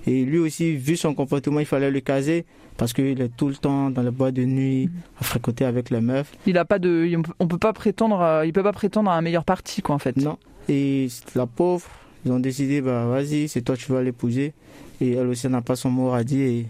Et 0.07 0.25
lui 0.25 0.39
aussi, 0.39 0.75
vu 0.75 0.97
son 0.97 1.13
comportement, 1.13 1.59
il 1.59 1.65
fallait 1.65 1.91
le 1.91 1.99
caser 1.99 2.45
parce 2.77 2.93
qu'il 2.93 3.21
est 3.21 3.35
tout 3.35 3.47
le 3.47 3.55
temps 3.55 3.89
dans 3.89 4.01
le 4.01 4.11
bois 4.11 4.31
de 4.31 4.43
nuit 4.43 4.89
à 5.19 5.23
fréquenter 5.23 5.65
avec 5.65 5.89
les 5.89 6.01
meufs. 6.01 6.31
Il 6.47 6.57
a 6.57 6.65
pas 6.65 6.79
de, 6.79 7.09
on 7.39 7.47
peut 7.47 7.57
pas 7.57 7.73
prétendre, 7.73 8.43
il 8.45 8.53
peut 8.53 8.63
pas 8.63 8.73
prétendre 8.73 9.11
à 9.11 9.17
un 9.17 9.21
meilleur 9.21 9.45
parti 9.45 9.81
quoi 9.81 9.95
en 9.95 9.99
fait. 9.99 10.17
Non. 10.17 10.37
Et 10.69 11.07
la 11.35 11.47
pauvre, 11.47 11.87
ils 12.25 12.31
ont 12.31 12.39
décidé 12.39 12.81
bah 12.81 13.05
vas-y, 13.05 13.47
c'est 13.47 13.61
toi 13.61 13.75
tu 13.75 13.91
vas 13.91 14.01
l'épouser. 14.01 14.53
Et 14.99 15.13
elle 15.13 15.27
aussi 15.27 15.47
n'a 15.47 15.61
pas 15.61 15.75
son 15.75 15.89
mot 15.89 16.13
à 16.13 16.23
dire. 16.23 16.65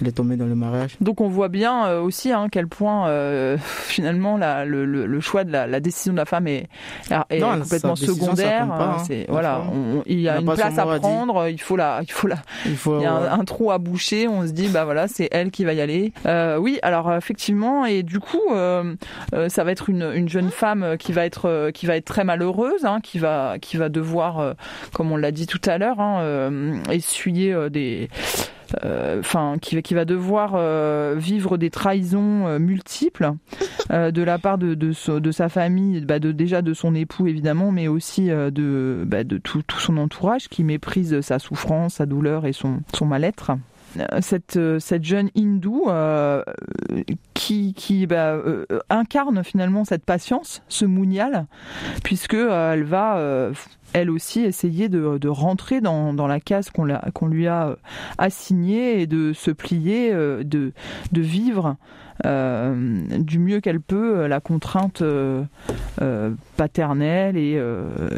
Elle 0.00 0.08
est 0.08 0.12
tombée 0.12 0.36
dans 0.36 0.46
le 0.46 0.54
mariage. 0.54 0.96
Donc 1.00 1.20
on 1.20 1.28
voit 1.28 1.48
bien 1.48 1.86
euh, 1.86 2.00
aussi 2.00 2.32
hein, 2.32 2.48
quel 2.50 2.66
point 2.66 3.08
euh, 3.08 3.56
finalement 3.60 4.36
la, 4.36 4.64
le, 4.64 4.84
le, 4.84 5.20
choix 5.20 5.44
de 5.44 5.52
la, 5.52 5.66
la, 5.66 5.80
décision 5.80 6.12
de 6.12 6.18
la 6.18 6.24
femme 6.24 6.46
est, 6.46 6.68
est 7.30 7.40
complètement 7.40 7.96
secondaire. 7.96 8.72
Hein, 8.72 8.96
hein. 9.08 9.24
voilà, 9.28 9.62
il 10.06 10.20
y 10.20 10.28
a 10.28 10.40
une 10.40 10.52
place 10.52 10.78
à 10.78 10.86
prendre, 10.98 11.48
il 11.48 11.60
faut 11.60 11.76
la, 11.76 12.00
il 12.02 12.10
faut 12.10 12.26
la, 12.26 12.38
il, 12.66 12.76
faut, 12.76 13.00
y 13.00 13.04
a 13.04 13.32
un, 13.32 13.44
trou 13.44 13.70
à 13.70 13.78
boucher. 13.78 14.28
On 14.28 14.46
se 14.46 14.52
dit 14.52 14.68
bah 14.68 14.84
voilà, 14.84 15.08
c'est 15.08 15.28
elle 15.30 15.50
qui 15.50 15.64
va 15.64 15.72
y 15.74 15.80
aller. 15.80 16.12
Euh, 16.26 16.56
oui, 16.58 16.78
alors 16.82 17.12
effectivement 17.14 17.84
et 17.84 18.02
du 18.02 18.20
coup 18.20 18.40
euh, 18.52 18.94
euh, 19.34 19.48
ça 19.48 19.64
va 19.64 19.72
être 19.72 19.88
une, 19.88 20.10
une, 20.14 20.28
jeune 20.28 20.50
femme 20.50 20.96
qui 20.98 21.12
va 21.12 21.24
être 21.24 21.70
qui 21.72 21.86
va 21.86 21.96
être 21.96 22.04
très 22.04 22.24
malheureuse, 22.24 22.84
hein, 22.84 23.00
qui 23.02 23.18
va 23.18 23.58
qui 23.60 23.76
va 23.76 23.88
devoir, 23.88 24.54
comme 24.92 25.12
on 25.12 25.16
l'a 25.16 25.30
dit 25.30 25.46
tout 25.46 25.60
à 25.66 25.78
l'heure, 25.78 26.00
hein, 26.00 26.82
essuyer 26.90 27.70
des 27.70 28.08
enfin, 28.82 29.56
qui, 29.60 29.80
qui, 29.82 29.94
va 29.94 30.04
devoir 30.04 30.56
vivre 31.16 31.56
des 31.56 31.70
trahisons 31.70 32.58
multiples 32.58 33.32
de 33.90 34.22
la 34.22 34.38
part 34.38 34.58
de, 34.58 34.74
de, 34.74 35.30
sa 35.32 35.48
famille, 35.48 36.00
bah, 36.00 36.18
de, 36.18 36.32
déjà 36.32 36.62
de 36.62 36.74
son 36.74 36.94
époux 36.94 37.26
évidemment, 37.26 37.72
mais 37.72 37.88
aussi 37.88 38.28
de, 38.28 39.04
bah, 39.06 39.24
de 39.24 39.38
tout, 39.38 39.62
tout, 39.62 39.78
son 39.78 39.96
entourage 39.96 40.48
qui 40.48 40.64
méprise 40.64 41.20
sa 41.20 41.38
souffrance, 41.38 41.94
sa 41.94 42.06
douleur 42.06 42.46
et 42.46 42.52
son, 42.52 42.80
son 42.94 43.06
mal-être 43.06 43.52
cette, 44.20 44.58
cette 44.78 45.04
jeune 45.04 45.30
hindoue 45.36 45.84
euh, 45.88 46.42
qui, 47.34 48.06
bah, 48.06 48.32
euh, 48.32 48.64
incarne 48.90 49.42
finalement 49.44 49.84
cette 49.84 50.04
patience, 50.04 50.62
ce 50.68 50.84
mounial, 50.84 51.46
puisque 52.02 52.34
euh, 52.34 52.72
elle 52.72 52.84
va 52.84 53.52
elle 53.92 54.10
aussi 54.10 54.40
essayer 54.40 54.88
de, 54.88 55.28
rentrer 55.28 55.80
dans, 55.80 56.26
la 56.26 56.40
case 56.40 56.70
qu'on 56.70 57.26
lui 57.26 57.46
a 57.46 57.76
assignée 58.18 59.00
et 59.00 59.06
de 59.06 59.32
se 59.32 59.50
plier, 59.50 60.12
de, 60.12 60.72
de 61.12 61.20
vivre 61.20 61.76
du 62.24 63.38
mieux 63.38 63.60
qu'elle 63.60 63.80
peut 63.80 64.26
la 64.26 64.40
contrainte 64.40 65.02
paternelle 66.56 67.36
et, 67.36 67.60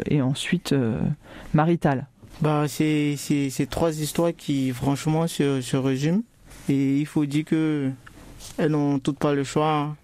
et 0.07 0.21
ensuite 0.21 0.73
maritale. 1.53 2.07
Bah, 2.41 2.65
c'est, 2.67 3.15
c'est, 3.17 3.69
trois 3.69 3.99
histoires 3.99 4.31
qui, 4.35 4.71
franchement, 4.71 5.27
se, 5.27 5.61
se 5.61 5.75
résument. 5.75 6.21
Et 6.69 6.99
il 6.99 7.05
faut 7.05 7.25
dire 7.25 7.45
que 7.45 7.91
elles 8.57 8.71
n'ont 8.71 8.99
toutes 8.99 9.17
pas 9.17 9.33
le 9.33 9.43
choix. 9.43 9.95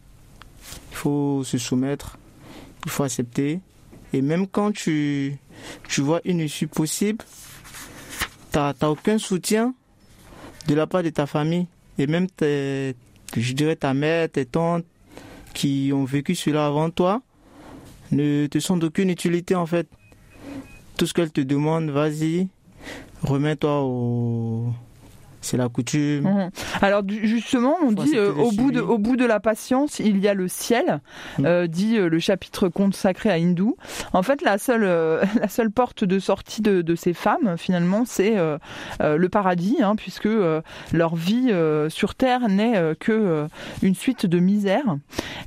Il 0.92 0.96
faut 0.96 1.44
se 1.44 1.58
soumettre, 1.58 2.18
il 2.86 2.92
faut 2.92 3.04
accepter. 3.04 3.60
Et 4.14 4.22
même 4.22 4.48
quand 4.48 4.72
tu, 4.72 5.38
tu 5.88 6.02
vois 6.02 6.22
une 6.26 6.40
issue 6.40 6.68
possible, 6.68 7.24
tu 8.52 8.58
n'as 8.58 8.74
aucun 8.88 9.18
soutien 9.18 9.74
de 10.68 10.74
la 10.74 10.88
part 10.88 11.04
de 11.04 11.10
ta 11.10 11.28
famille. 11.28 11.68
Et 12.00 12.08
même, 12.08 12.28
tes, 12.28 12.96
je 13.36 13.54
dirais, 13.54 13.76
ta 13.76 13.94
mère, 13.94 14.30
tes 14.30 14.46
tantes 14.46 14.86
qui 15.54 15.92
ont 15.94 16.06
vécu 16.06 16.34
cela 16.34 16.66
avant 16.66 16.90
toi 16.90 17.22
ne 18.12 18.48
te 18.48 18.60
sont 18.60 18.78
d'aucune 18.78 19.10
utilité 19.10 19.56
en 19.56 19.66
fait 19.66 19.88
tout 20.98 21.08
ce 21.08 21.14
qu'elle 21.14 21.32
te 21.32 21.42
demande, 21.42 21.90
vas-y, 21.90 22.48
remets-toi 23.22 23.82
au, 23.82 24.74
c'est 25.44 25.58
la 25.58 25.70
coutume. 25.70 26.24
Mhm. 26.24 26.50
Alors 26.82 27.04
justement, 27.08 27.76
on 27.84 27.92
dit 27.92 28.16
euh, 28.16 28.34
au 28.34 28.52
bout 28.52 28.72
de 28.72 28.80
au 28.80 28.98
bout 28.98 29.16
de 29.16 29.26
la 29.26 29.40
patience, 29.40 30.00
il 30.00 30.18
y 30.20 30.28
a 30.28 30.34
le 30.34 30.48
ciel, 30.48 31.02
mhm. 31.38 31.46
euh, 31.46 31.68
dit 31.68 31.98
euh, 31.98 32.08
le 32.08 32.20
chapitre 32.20 32.70
consacré 32.70 33.30
à 33.30 33.34
hindou. 33.34 33.76
En 34.14 34.24
fait, 34.24 34.42
la 34.42 34.58
seule 34.58 34.84
la 35.40 35.48
seule 35.48 35.72
porte 35.72 36.04
de 36.04 36.20
sortie 36.20 36.62
de, 36.62 36.82
de 36.82 36.96
ces 36.96 37.14
femmes, 37.14 37.58
finalement, 37.58 38.04
c'est 38.06 38.36
le 39.00 39.28
paradis, 39.28 39.78
hein, 39.82 39.96
puisque 39.96 40.30
leur 40.92 41.16
vie 41.16 41.52
sur 41.90 42.16
terre 42.16 42.48
n'est 42.48 42.96
que 43.00 43.48
une 43.82 43.96
suite 43.96 44.26
de 44.26 44.40
misère. 44.40 44.98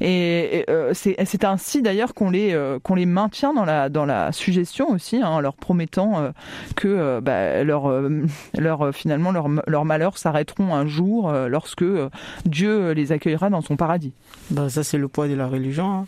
Et, 0.00 0.66
c'est 0.92 1.44
ainsi 1.44 1.82
d'ailleurs 1.82 2.14
qu'on 2.14 2.30
les 2.30 2.56
qu'on 2.82 2.94
les 2.94 3.06
maintient 3.06 3.54
dans 3.54 3.64
la 3.64 3.88
dans 3.88 4.04
la 4.04 4.32
suggestion 4.32 4.90
aussi, 4.90 5.16
hein, 5.16 5.28
en 5.28 5.40
leur 5.40 5.54
promettant 5.54 6.32
que 6.74 7.20
bah, 7.20 7.64
leur 7.64 7.90
leur 8.58 8.94
finalement 8.94 9.32
leur 9.32 9.48
leur 9.66 9.85
malheurs 9.86 10.18
s'arrêteront 10.18 10.74
un 10.74 10.86
jour 10.86 11.30
euh, 11.30 11.48
lorsque 11.48 11.82
euh, 11.82 12.10
Dieu 12.44 12.92
les 12.92 13.12
accueillera 13.12 13.48
dans 13.48 13.62
son 13.62 13.76
paradis. 13.76 14.12
Bah, 14.50 14.68
ça, 14.68 14.84
c'est 14.84 14.98
le 14.98 15.08
poids 15.08 15.28
de 15.28 15.34
la 15.34 15.46
religion. 15.46 15.90
Hein. 15.90 16.06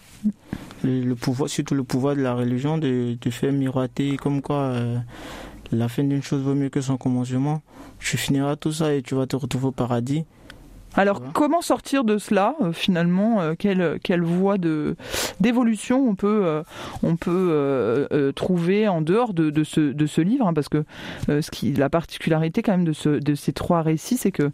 Le, 0.85 1.15
pouvoir, 1.15 1.49
surtout 1.49 1.75
le 1.75 1.85
pouvoir 1.85 2.15
de 2.15 2.21
la 2.21 2.35
religion 2.35 2.79
de, 2.79 3.17
de 3.21 3.31
faire 3.31 3.53
miroiter 3.53 4.17
comme 4.17 4.43
quoi 4.43 4.57
euh, 4.57 4.99
la 5.73 5.89
fin 5.89 6.05
d'une 6.05 6.23
chose 6.23 6.43
vaut 6.43 6.55
mieux 6.55 6.69
que 6.69 6.81
son 6.81 6.97
commencement. 6.97 7.63
Tu 7.99 8.17
finiras 8.17 8.57
tout 8.57 8.73
ça 8.73 8.95
et 8.95 9.03
tu 9.03 9.15
vas 9.15 9.27
te 9.27 9.37
retrouver 9.37 9.67
au 9.67 9.73
paradis. 9.73 10.25
Alors, 10.97 11.23
comment 11.33 11.63
sortir 11.63 12.03
de 12.05 12.19
cela 12.19 12.55
euh, 12.61 12.73
finalement 12.73 13.41
euh, 13.41 13.55
quelle, 13.57 13.99
quelle 14.03 14.23
voie 14.23 14.59
de 14.59 14.97
d'évolution 15.41 16.09
on 16.09 16.15
peut 16.15 16.43
euh, 16.45 16.63
on 17.03 17.17
peut 17.17 18.33
trouver 18.35 18.89
en 18.89 19.01
dehors 19.01 19.35
de, 19.35 19.51
de, 19.51 19.65
ce, 19.65 19.81
de 19.93 20.07
ce 20.07 20.21
livre 20.21 20.47
hein, 20.47 20.55
Parce 20.55 20.69
que 20.69 20.85
ce 21.29 21.51
qui 21.51 21.73
la 21.73 21.89
particularité 21.89 22.63
quand 22.63 22.73
même 22.73 22.85
de, 22.85 22.93
ce, 22.93 23.09
de 23.09 23.35
ces 23.35 23.53
trois 23.53 23.83
récits, 23.83 24.17
c'est 24.17 24.33
que 24.33 24.51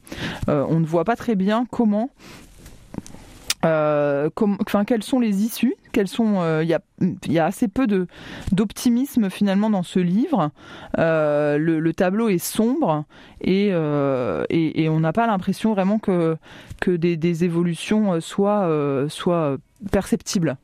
on 0.49 0.81
ne 0.81 0.87
voit 0.87 1.05
pas 1.05 1.16
très 1.16 1.35
bien 1.35 1.66
comment 1.70 2.11
euh, 3.64 4.29
enfin, 4.61 4.85
quelles 4.85 5.03
sont 5.03 5.20
les 5.20 5.42
issues 5.44 5.75
Quelles 5.94 6.09
sont 6.09 6.40
euh, 6.40 6.64
Il 6.64 6.68
y, 6.68 7.33
y, 7.33 7.38
a, 7.38 7.44
assez 7.46 7.68
peu 7.68 7.87
de 7.87 8.09
d'optimisme 8.50 9.30
finalement 9.30 9.70
dans 9.70 9.85
ce 9.85 10.00
livre. 10.00 10.50
Euh, 10.98 11.57
le, 11.57 11.94
tableau 11.94 12.28
est 12.28 12.38
sombre 12.38 13.04
et, 13.40 13.68
et, 13.68 14.83
et 14.83 14.88
on 14.88 14.98
n'a 14.98 15.12
pas 15.12 15.28
l'impression 15.28 15.72
vraiment 15.72 16.00
que 16.00 16.37
que 16.80 16.90
des, 16.90 17.16
des 17.16 17.44
évolutions 17.44 18.20
soient 18.20 18.68
soient 19.09 19.57
perceptibles. 19.92 20.57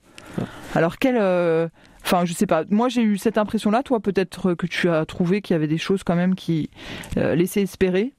Alors 0.74 0.98
quelle 0.98 1.70
Enfin, 2.02 2.24
je 2.24 2.32
sais 2.32 2.46
pas. 2.46 2.64
Moi, 2.70 2.88
j'ai 2.88 3.02
eu 3.02 3.18
cette 3.18 3.38
impression-là. 3.38 3.82
Toi, 3.84 4.00
peut-être 4.00 4.54
que 4.54 4.66
tu 4.66 4.88
as 4.88 5.04
trouvé 5.04 5.42
qu'il 5.42 5.54
y 5.54 5.56
avait 5.56 5.68
des 5.68 5.78
choses 5.78 6.02
quand 6.02 6.16
même 6.16 6.34
qui 6.34 6.70
laissaient 7.14 7.62
espérer. 7.62 8.14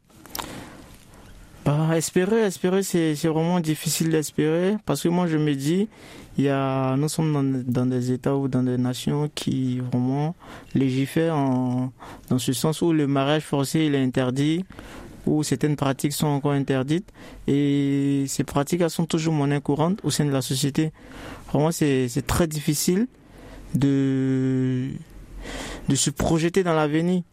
Bah, 1.65 1.95
espérer, 1.95 2.41
espérer, 2.41 2.81
c'est 2.81 3.13
vraiment 3.27 3.59
difficile 3.59 4.09
d'espérer 4.09 4.77
parce 4.87 5.03
que 5.03 5.09
moi 5.09 5.27
je 5.27 5.37
me 5.37 5.53
dis, 5.53 5.89
il 6.37 6.45
y 6.45 6.49
a, 6.49 6.95
nous 6.95 7.09
sommes 7.09 7.63
dans, 7.67 7.85
des 7.85 8.11
États 8.11 8.35
ou 8.35 8.47
dans 8.47 8.63
des 8.63 8.77
nations 8.77 9.29
qui 9.35 9.79
vraiment 9.79 10.35
légifèrent 10.73 11.35
en, 11.35 11.91
dans 12.29 12.39
ce 12.39 12.53
sens 12.53 12.81
où 12.81 12.93
le 12.93 13.05
mariage 13.05 13.43
forcé 13.43 13.79
est 13.79 13.97
interdit, 13.97 14.65
où 15.25 15.43
certaines 15.43 15.75
pratiques 15.75 16.13
sont 16.13 16.27
encore 16.27 16.53
interdites 16.53 17.11
et 17.47 18.25
ces 18.27 18.43
pratiques 18.43 18.81
elles 18.81 18.89
sont 18.89 19.05
toujours 19.05 19.33
monnaie 19.33 19.61
courante 19.61 19.99
au 20.03 20.09
sein 20.09 20.25
de 20.25 20.31
la 20.31 20.41
société. 20.41 20.91
Vraiment, 21.51 21.71
c'est 21.71 22.25
très 22.25 22.47
difficile 22.47 23.07
de, 23.75 24.89
de 25.89 25.95
se 25.95 26.09
projeter 26.09 26.63
dans 26.63 26.73
l'avenir. 26.73 27.23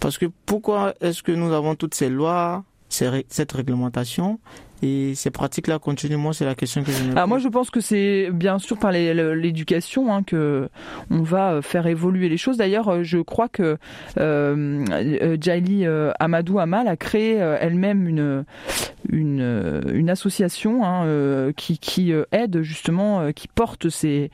Parce 0.00 0.18
que 0.18 0.26
pourquoi 0.46 0.94
est-ce 1.00 1.22
que 1.22 1.30
nous 1.30 1.52
avons 1.52 1.76
toutes 1.76 1.94
ces 1.94 2.08
lois 2.08 2.64
cette 2.88 3.52
réglementation 3.52 4.38
et 4.82 5.14
ces 5.14 5.30
pratiques-là 5.30 5.78
continuent 5.78 6.16
Moi, 6.16 6.32
c'est 6.34 6.44
la 6.44 6.56
question 6.56 6.82
que 6.82 6.90
je 6.90 7.04
me 7.04 7.14
pose. 7.14 7.28
moi, 7.28 7.38
je 7.38 7.48
pense 7.48 7.70
que 7.70 7.80
c'est 7.80 8.30
bien 8.32 8.58
sûr 8.58 8.76
par 8.78 8.90
l'éducation 8.90 10.12
hein, 10.12 10.22
que 10.24 10.68
on 11.10 11.22
va 11.22 11.52
euh, 11.52 11.62
faire 11.62 11.86
évoluer 11.86 12.28
les 12.28 12.36
choses. 12.36 12.56
D'ailleurs, 12.56 12.88
euh, 12.88 13.02
je 13.04 13.18
crois 13.18 13.48
que 13.48 13.78
euh, 14.18 14.84
euh 14.90 15.36
Jaili 15.40 15.86
Amadou 16.18 16.58
Amal 16.58 16.88
a 16.88 16.96
créé 16.96 17.34
elle-même 17.34 18.08
une 18.08 18.44
une, 19.08 19.82
une 19.92 20.10
association 20.10 20.84
hein, 20.84 21.52
qui, 21.56 21.78
qui 21.78 22.12
aide 22.30 22.62
justement, 22.62 23.32
qui 23.32 23.48
porte 23.48 23.88
ces, 23.88 24.30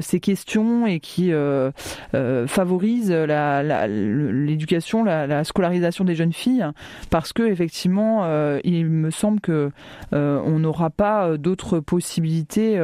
ces 0.00 0.20
questions 0.20 0.86
et 0.86 1.00
qui 1.00 1.32
favorise 2.12 3.12
l'éducation, 3.12 5.04
la, 5.04 5.26
la, 5.26 5.44
scolarisation 5.44 6.04
des 6.04 6.14
jeunes 6.14 6.32
filles, 6.32 6.64
parce 7.10 7.32
que 7.32 7.42
effectivement, 7.42 8.26
il 8.64 8.86
me 8.86 9.10
semble 9.10 9.40
que 9.40 9.70
on 10.12 10.58
n'aura 10.58 10.90
pas 10.90 11.36
d'autres 11.36 11.80
possibilités 11.80 12.80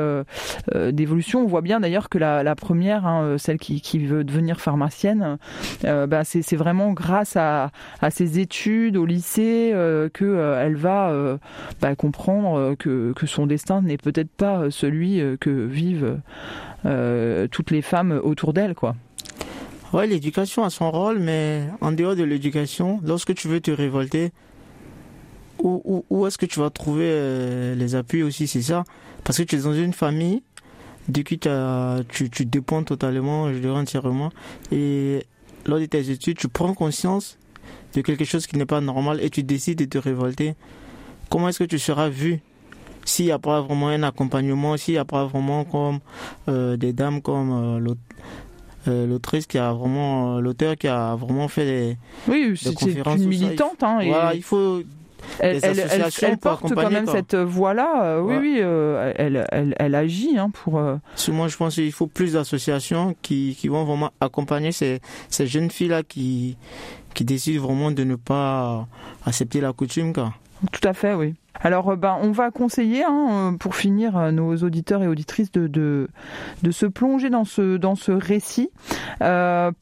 d'évolution. 0.75 1.43
On 1.43 1.47
voit 1.47 1.61
bien 1.61 1.81
d'ailleurs 1.81 2.09
que 2.09 2.19
la, 2.19 2.55
première, 2.55 3.07
hein, 3.07 3.37
celle 3.39 3.59
qui, 3.59 3.99
veut 3.99 4.25
devenir 4.25 4.61
pharmacienne, 4.61 5.39
bah, 5.83 6.25
c'est 6.25 6.57
vraiment 6.57 6.93
grâce 6.93 7.37
à, 7.37 7.71
ses 8.11 8.39
études 8.39 8.97
au 8.97 9.07
lycée 9.07 9.73
euh, 9.75 10.09
qu'elle 10.09 10.77
va 10.77 11.11
euh, 11.11 11.39
bah, 11.81 11.95
comprendre 11.95 12.59
euh, 12.59 12.75
que, 12.77 13.13
que, 13.15 13.27
son 13.27 13.47
destin 13.47 13.83
n'est 13.83 13.97
peut-être 13.97 14.31
pas 14.31 14.71
celui 14.71 15.21
euh, 15.21 15.37
que 15.39 15.51
vivent 15.51 16.21
toutes 17.51 17.71
les 17.71 17.83
femmes 17.83 18.21
autour 18.25 18.53
d'elle, 18.53 18.75
quoi. 18.75 18.97
L'éducation 19.95 20.65
a 20.65 20.71
son 20.71 20.91
rôle, 20.91 21.21
mais 21.21 21.63
en 21.81 21.93
dehors 21.93 22.17
de 22.17 22.25
l'éducation, 22.25 23.01
lorsque 23.05 23.35
tu 23.35 23.47
veux 23.47 23.61
te 23.61 23.71
révolter, 23.71 24.33
où, 25.65 26.05
où, 26.11 26.27
est-ce 26.27 26.39
que 26.39 26.47
tu 26.47 26.61
vas 26.61 26.71
trouver 26.71 27.75
les 27.77 27.95
appuis 27.95 28.23
aussi, 28.23 28.47
c'est 28.47 28.63
ça? 28.63 28.85
Parce 29.25 29.39
que 29.39 29.43
tu 29.45 29.57
es 29.57 29.61
dans 29.61 29.75
une 29.75 29.93
famille 29.93 30.43
de 31.09 31.23
qui 31.23 31.39
tu, 31.39 32.31
tu 32.31 32.47
dépends 32.47 32.83
totalement, 32.83 33.53
je 33.53 33.59
dirais 33.59 33.79
entièrement, 33.79 34.31
et 34.71 35.25
lors 35.67 35.79
de 35.79 35.87
tes 35.87 36.11
études, 36.11 36.39
tu 36.39 36.49
prends 36.49 36.75
conscience 36.75 37.39
de 37.95 38.01
quelque 38.01 38.25
chose 38.25 38.47
qui 38.47 38.57
n'est 38.57 38.67
pas 38.67 38.81
normal 38.81 39.21
et 39.23 39.31
tu 39.31 39.43
décides 39.43 39.79
de 39.79 39.85
te 39.85 39.99
révolter 39.99 40.55
comment 41.31 41.49
est-ce 41.49 41.61
que 41.61 41.65
tu 41.65 41.79
seras 41.79 42.09
vu 42.09 42.41
s'il 43.05 43.27
n'y 43.27 43.33
a 43.33 43.39
pas 43.39 43.61
vraiment 43.61 43.89
un 43.89 44.03
accompagnement, 44.03 44.77
s'il 44.77 44.95
n'y 44.95 44.99
a 44.99 45.05
pas 45.05 45.25
vraiment 45.25 45.65
comme 45.65 45.99
euh, 46.49 46.77
des 46.77 46.93
dames 46.93 47.21
comme 47.21 47.81
euh, 47.81 47.95
euh, 48.89 49.07
l'autrice 49.07 49.47
qui 49.47 49.59
a 49.59 49.73
vraiment 49.73 50.41
l'auteur 50.41 50.77
qui 50.77 50.89
a 50.89 51.17
vraiment 51.17 51.49
fait 51.49 51.65
des, 51.65 51.97
oui, 52.29 52.55
c'est 52.57 52.81
une 52.81 53.27
militante. 53.27 53.83
Hein, 53.83 54.01
Voilà, 54.05 54.35
il 54.35 54.43
faut 54.43 54.83
elle, 55.39 55.61
elle, 55.63 56.39
porte 56.39 56.75
quand 56.75 56.91
même 56.91 57.07
cette 57.07 57.35
voie-là. 57.35 58.21
oui, 58.21 58.37
oui, 58.41 58.59
elle, 58.59 59.47
elle, 59.51 59.95
agit 59.95 60.39
hein, 60.39 60.51
pour. 60.51 60.75
Moi, 60.75 61.49
je 61.49 61.57
pense 61.57 61.75
qu'il 61.75 61.93
faut 61.93 62.07
plus 62.07 62.35
d'associations 62.35 63.15
qui, 63.23 63.57
qui 63.59 63.69
vont 63.69 63.85
vraiment 63.85 64.11
accompagner 64.21 64.73
ces, 64.73 65.01
ces 65.29 65.47
jeunes 65.47 65.71
filles-là 65.71 66.03
qui, 66.03 66.57
qui 67.15 67.25
décident 67.25 67.63
vraiment 67.63 67.91
de 67.91 68.05
ne 68.05 68.17
pas 68.17 68.87
accepter 69.27 69.61
la 69.61 69.73
coutume. 69.73 70.13
Quoi. 70.13 70.33
Tout 70.71 70.87
à 70.87 70.93
fait, 70.93 71.15
oui. 71.15 71.35
Alors, 71.61 71.91
euh, 71.91 71.97
ben, 71.97 72.17
on 72.21 72.33
va 72.33 72.51
conseiller, 72.51 73.05
hein, 73.05 73.29
euh, 73.31 73.57
pour 73.57 73.77
finir, 73.77 74.17
euh, 74.17 74.31
nos 74.31 74.57
auditeurs 74.57 75.03
et 75.03 75.09
auditrices 75.09 75.53
de, 75.53 76.09
se 76.71 76.87
plonger 76.87 77.31
dans 77.31 77.45
ce, 77.45 78.13
récit 78.13 78.71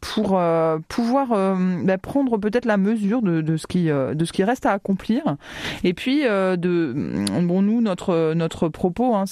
pour 0.01 0.41
pouvoir 0.89 1.29
ben, 1.29 1.99
prendre 1.99 2.39
peut-être 2.39 2.65
la 2.65 2.77
mesure 2.77 3.23
de, 3.23 3.57
ce 3.57 3.67
qui, 3.67 3.87
de 3.87 4.25
ce 4.25 4.33
qui 4.33 4.45
reste 4.45 4.67
à 4.67 4.73
accomplir. 4.73 5.37
Et 5.85 5.95
puis, 5.95 6.23
de, 6.23 6.93
bon, 7.43 7.63
nous, 7.63 7.81
notre, 7.81 8.69
propos, 8.69 9.15
hein, 9.15 9.25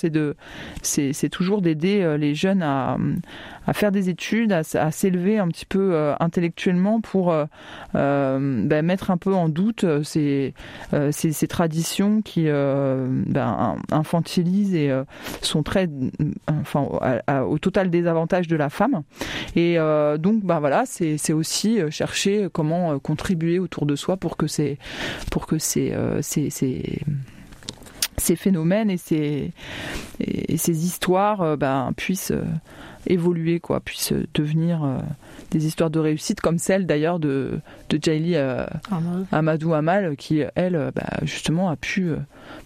c'est 0.83 1.29
toujours 1.31 1.62
d'aider 1.62 2.16
les 2.18 2.35
jeunes 2.35 2.62
à, 2.62 2.96
faire 3.72 3.92
des 3.92 4.09
études, 4.09 4.53
à, 4.53 4.90
s'élever 4.90 5.38
un 5.38 5.48
petit 5.48 5.66
peu 5.66 6.14
intellectuellement 6.20 7.01
pour 7.01 7.35
ben, 7.94 8.83
mettre 8.83 9.11
un 9.11 9.16
peu 9.16 9.35
en 9.35 9.48
doute 9.48 9.85
ces 10.03 10.55
traditions 11.48 12.22
qui 12.29 12.45
euh, 12.47 13.07
ben, 13.09 13.77
infantilisent 13.91 14.75
et 14.75 14.91
euh, 14.91 15.05
sont 15.41 15.62
très, 15.62 15.88
enfin, 16.47 16.87
au 17.47 17.59
total 17.59 17.88
désavantage 17.88 18.49
de 18.49 18.57
la 18.57 18.69
femme. 18.69 19.03
Et 19.57 19.79
euh, 19.79 20.19
donc, 20.19 20.45
ben 20.45 20.61
voilà, 20.61 20.85
c'est 20.85 21.33
aussi 21.33 21.81
chercher 21.91 22.49
comment 22.53 22.99
contribuer 22.99 23.59
autour 23.59 23.87
de 23.87 23.97
soi 23.97 24.19
pour 24.19 24.37
que 24.37 24.47
c'est 24.47 24.77
pour 25.31 25.47
que 25.47 25.59
ces, 25.59 25.95
ces, 26.21 26.51
ces 26.51 27.01
ces 28.19 28.37
phénomènes 28.37 28.91
et 28.91 28.97
ces, 28.97 29.53
et 30.21 30.57
ces 30.59 30.85
histoires 30.85 31.57
ben, 31.57 31.93
puissent 31.97 32.33
évoluer, 33.09 33.59
quoi, 33.61 33.81
puissent 33.81 34.12
devenir 34.35 34.81
des 35.51 35.66
histoires 35.66 35.90
de 35.90 35.99
réussite 35.99 36.40
comme 36.40 36.59
celle 36.59 36.87
d'ailleurs 36.87 37.18
de, 37.18 37.59
de 37.88 37.99
Jaili 38.01 38.37
Amadou 39.33 39.75
Amal 39.75 40.16
qui, 40.16 40.42
elle, 40.55 40.92
bah, 40.94 41.18
justement, 41.23 41.68
a 41.71 41.77
pu 41.77 42.12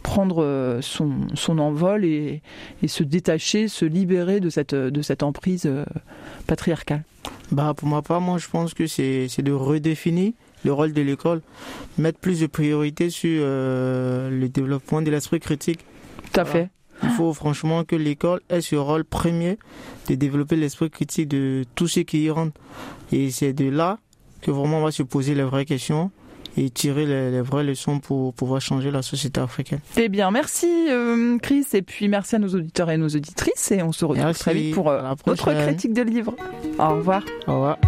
prendre 0.03 0.43
euh, 0.43 0.81
son, 0.81 1.13
son 1.35 1.59
envol 1.59 2.05
et, 2.05 2.43
et, 2.83 2.89
se 2.89 3.03
détacher, 3.03 3.69
se 3.69 3.85
libérer 3.85 4.41
de 4.41 4.51
cette, 4.51 4.75
de 4.75 5.03
cette 5.03 5.23
emprise 5.23 5.67
euh, 5.67 5.85
patriarcale 6.47 7.05
bah, 7.51 7.75
Pour 7.77 7.89
ma 7.89 8.03
part, 8.03 8.21
moi 8.21 8.39
je 8.39 8.49
pense 8.49 8.75
que 8.75 8.87
c'est 8.87 9.43
de 9.43 9.53
redéfinir 9.53 10.33
le 10.65 10.73
rôle 10.73 10.93
de 10.93 11.03
l'école, 11.03 11.43
mettre 11.99 12.19
plus 12.19 12.41
de 12.41 12.47
priorité 12.47 13.11
sur 13.11 13.41
euh, 13.43 14.31
le 14.31 14.49
développement 14.49 15.03
de 15.03 15.11
l'esprit 15.11 15.41
critique. 15.41 15.81
Tout 16.33 16.41
à 16.41 16.45
fait. 16.45 16.71
Il 17.03 17.11
faut 17.11 17.33
franchement 17.33 17.85
que 17.85 17.97
l'école 17.97 18.41
ait 18.49 18.61
ce 18.61 18.77
rôle 18.77 19.05
premier 19.05 19.59
de 20.09 20.15
développer 20.15 20.57
l'esprit 20.57 20.91
critique 20.91 21.29
de 21.29 21.65
tous 21.75 21.89
ceux 21.89 22.03
qui 22.03 22.25
y 22.25 22.31
rentrent. 22.31 22.61
Et 23.11 23.31
c'est 23.31 23.53
de 23.53 23.69
là 23.69 23.99
que 24.41 24.51
vraiment 24.51 24.79
on 24.79 24.85
va 24.85 24.93
se 24.93 25.03
poser 25.03 25.35
les 25.35 25.43
vraies 25.43 25.65
questions 25.65 26.11
et 26.57 26.71
tirer 26.71 27.07
les, 27.07 27.41
vraies 27.41 27.65
leçons 27.65 27.99
pour 27.99 28.35
pouvoir 28.35 28.61
changer 28.61 28.91
la 28.91 29.03
société 29.03 29.41
africaine. 29.41 29.81
Eh 29.97 30.09
bien, 30.09 30.31
merci 30.31 30.67
euh, 30.91 31.39
Chris 31.39 31.67
et 31.73 31.83
puis 31.83 32.09
merci 32.09 32.37
à 32.37 32.39
nos 32.39 32.49
auditeurs 32.49 32.91
et 32.91 32.99
nos 32.99 33.09
auditrices 33.09 33.71
et 33.73 33.83
on 33.83 33.93
se 33.93 34.05
retrouve 34.05 34.33
très 34.35 34.55
vite 34.55 34.75
pour 34.75 34.91
euh, 34.91 35.15
notre 35.27 35.53
critique 35.53 35.95
de 35.95 36.03
livre. 36.03 36.35
Au 36.79 36.97
revoir. 36.97 37.23
Au 37.47 37.55
revoir. 37.55 37.79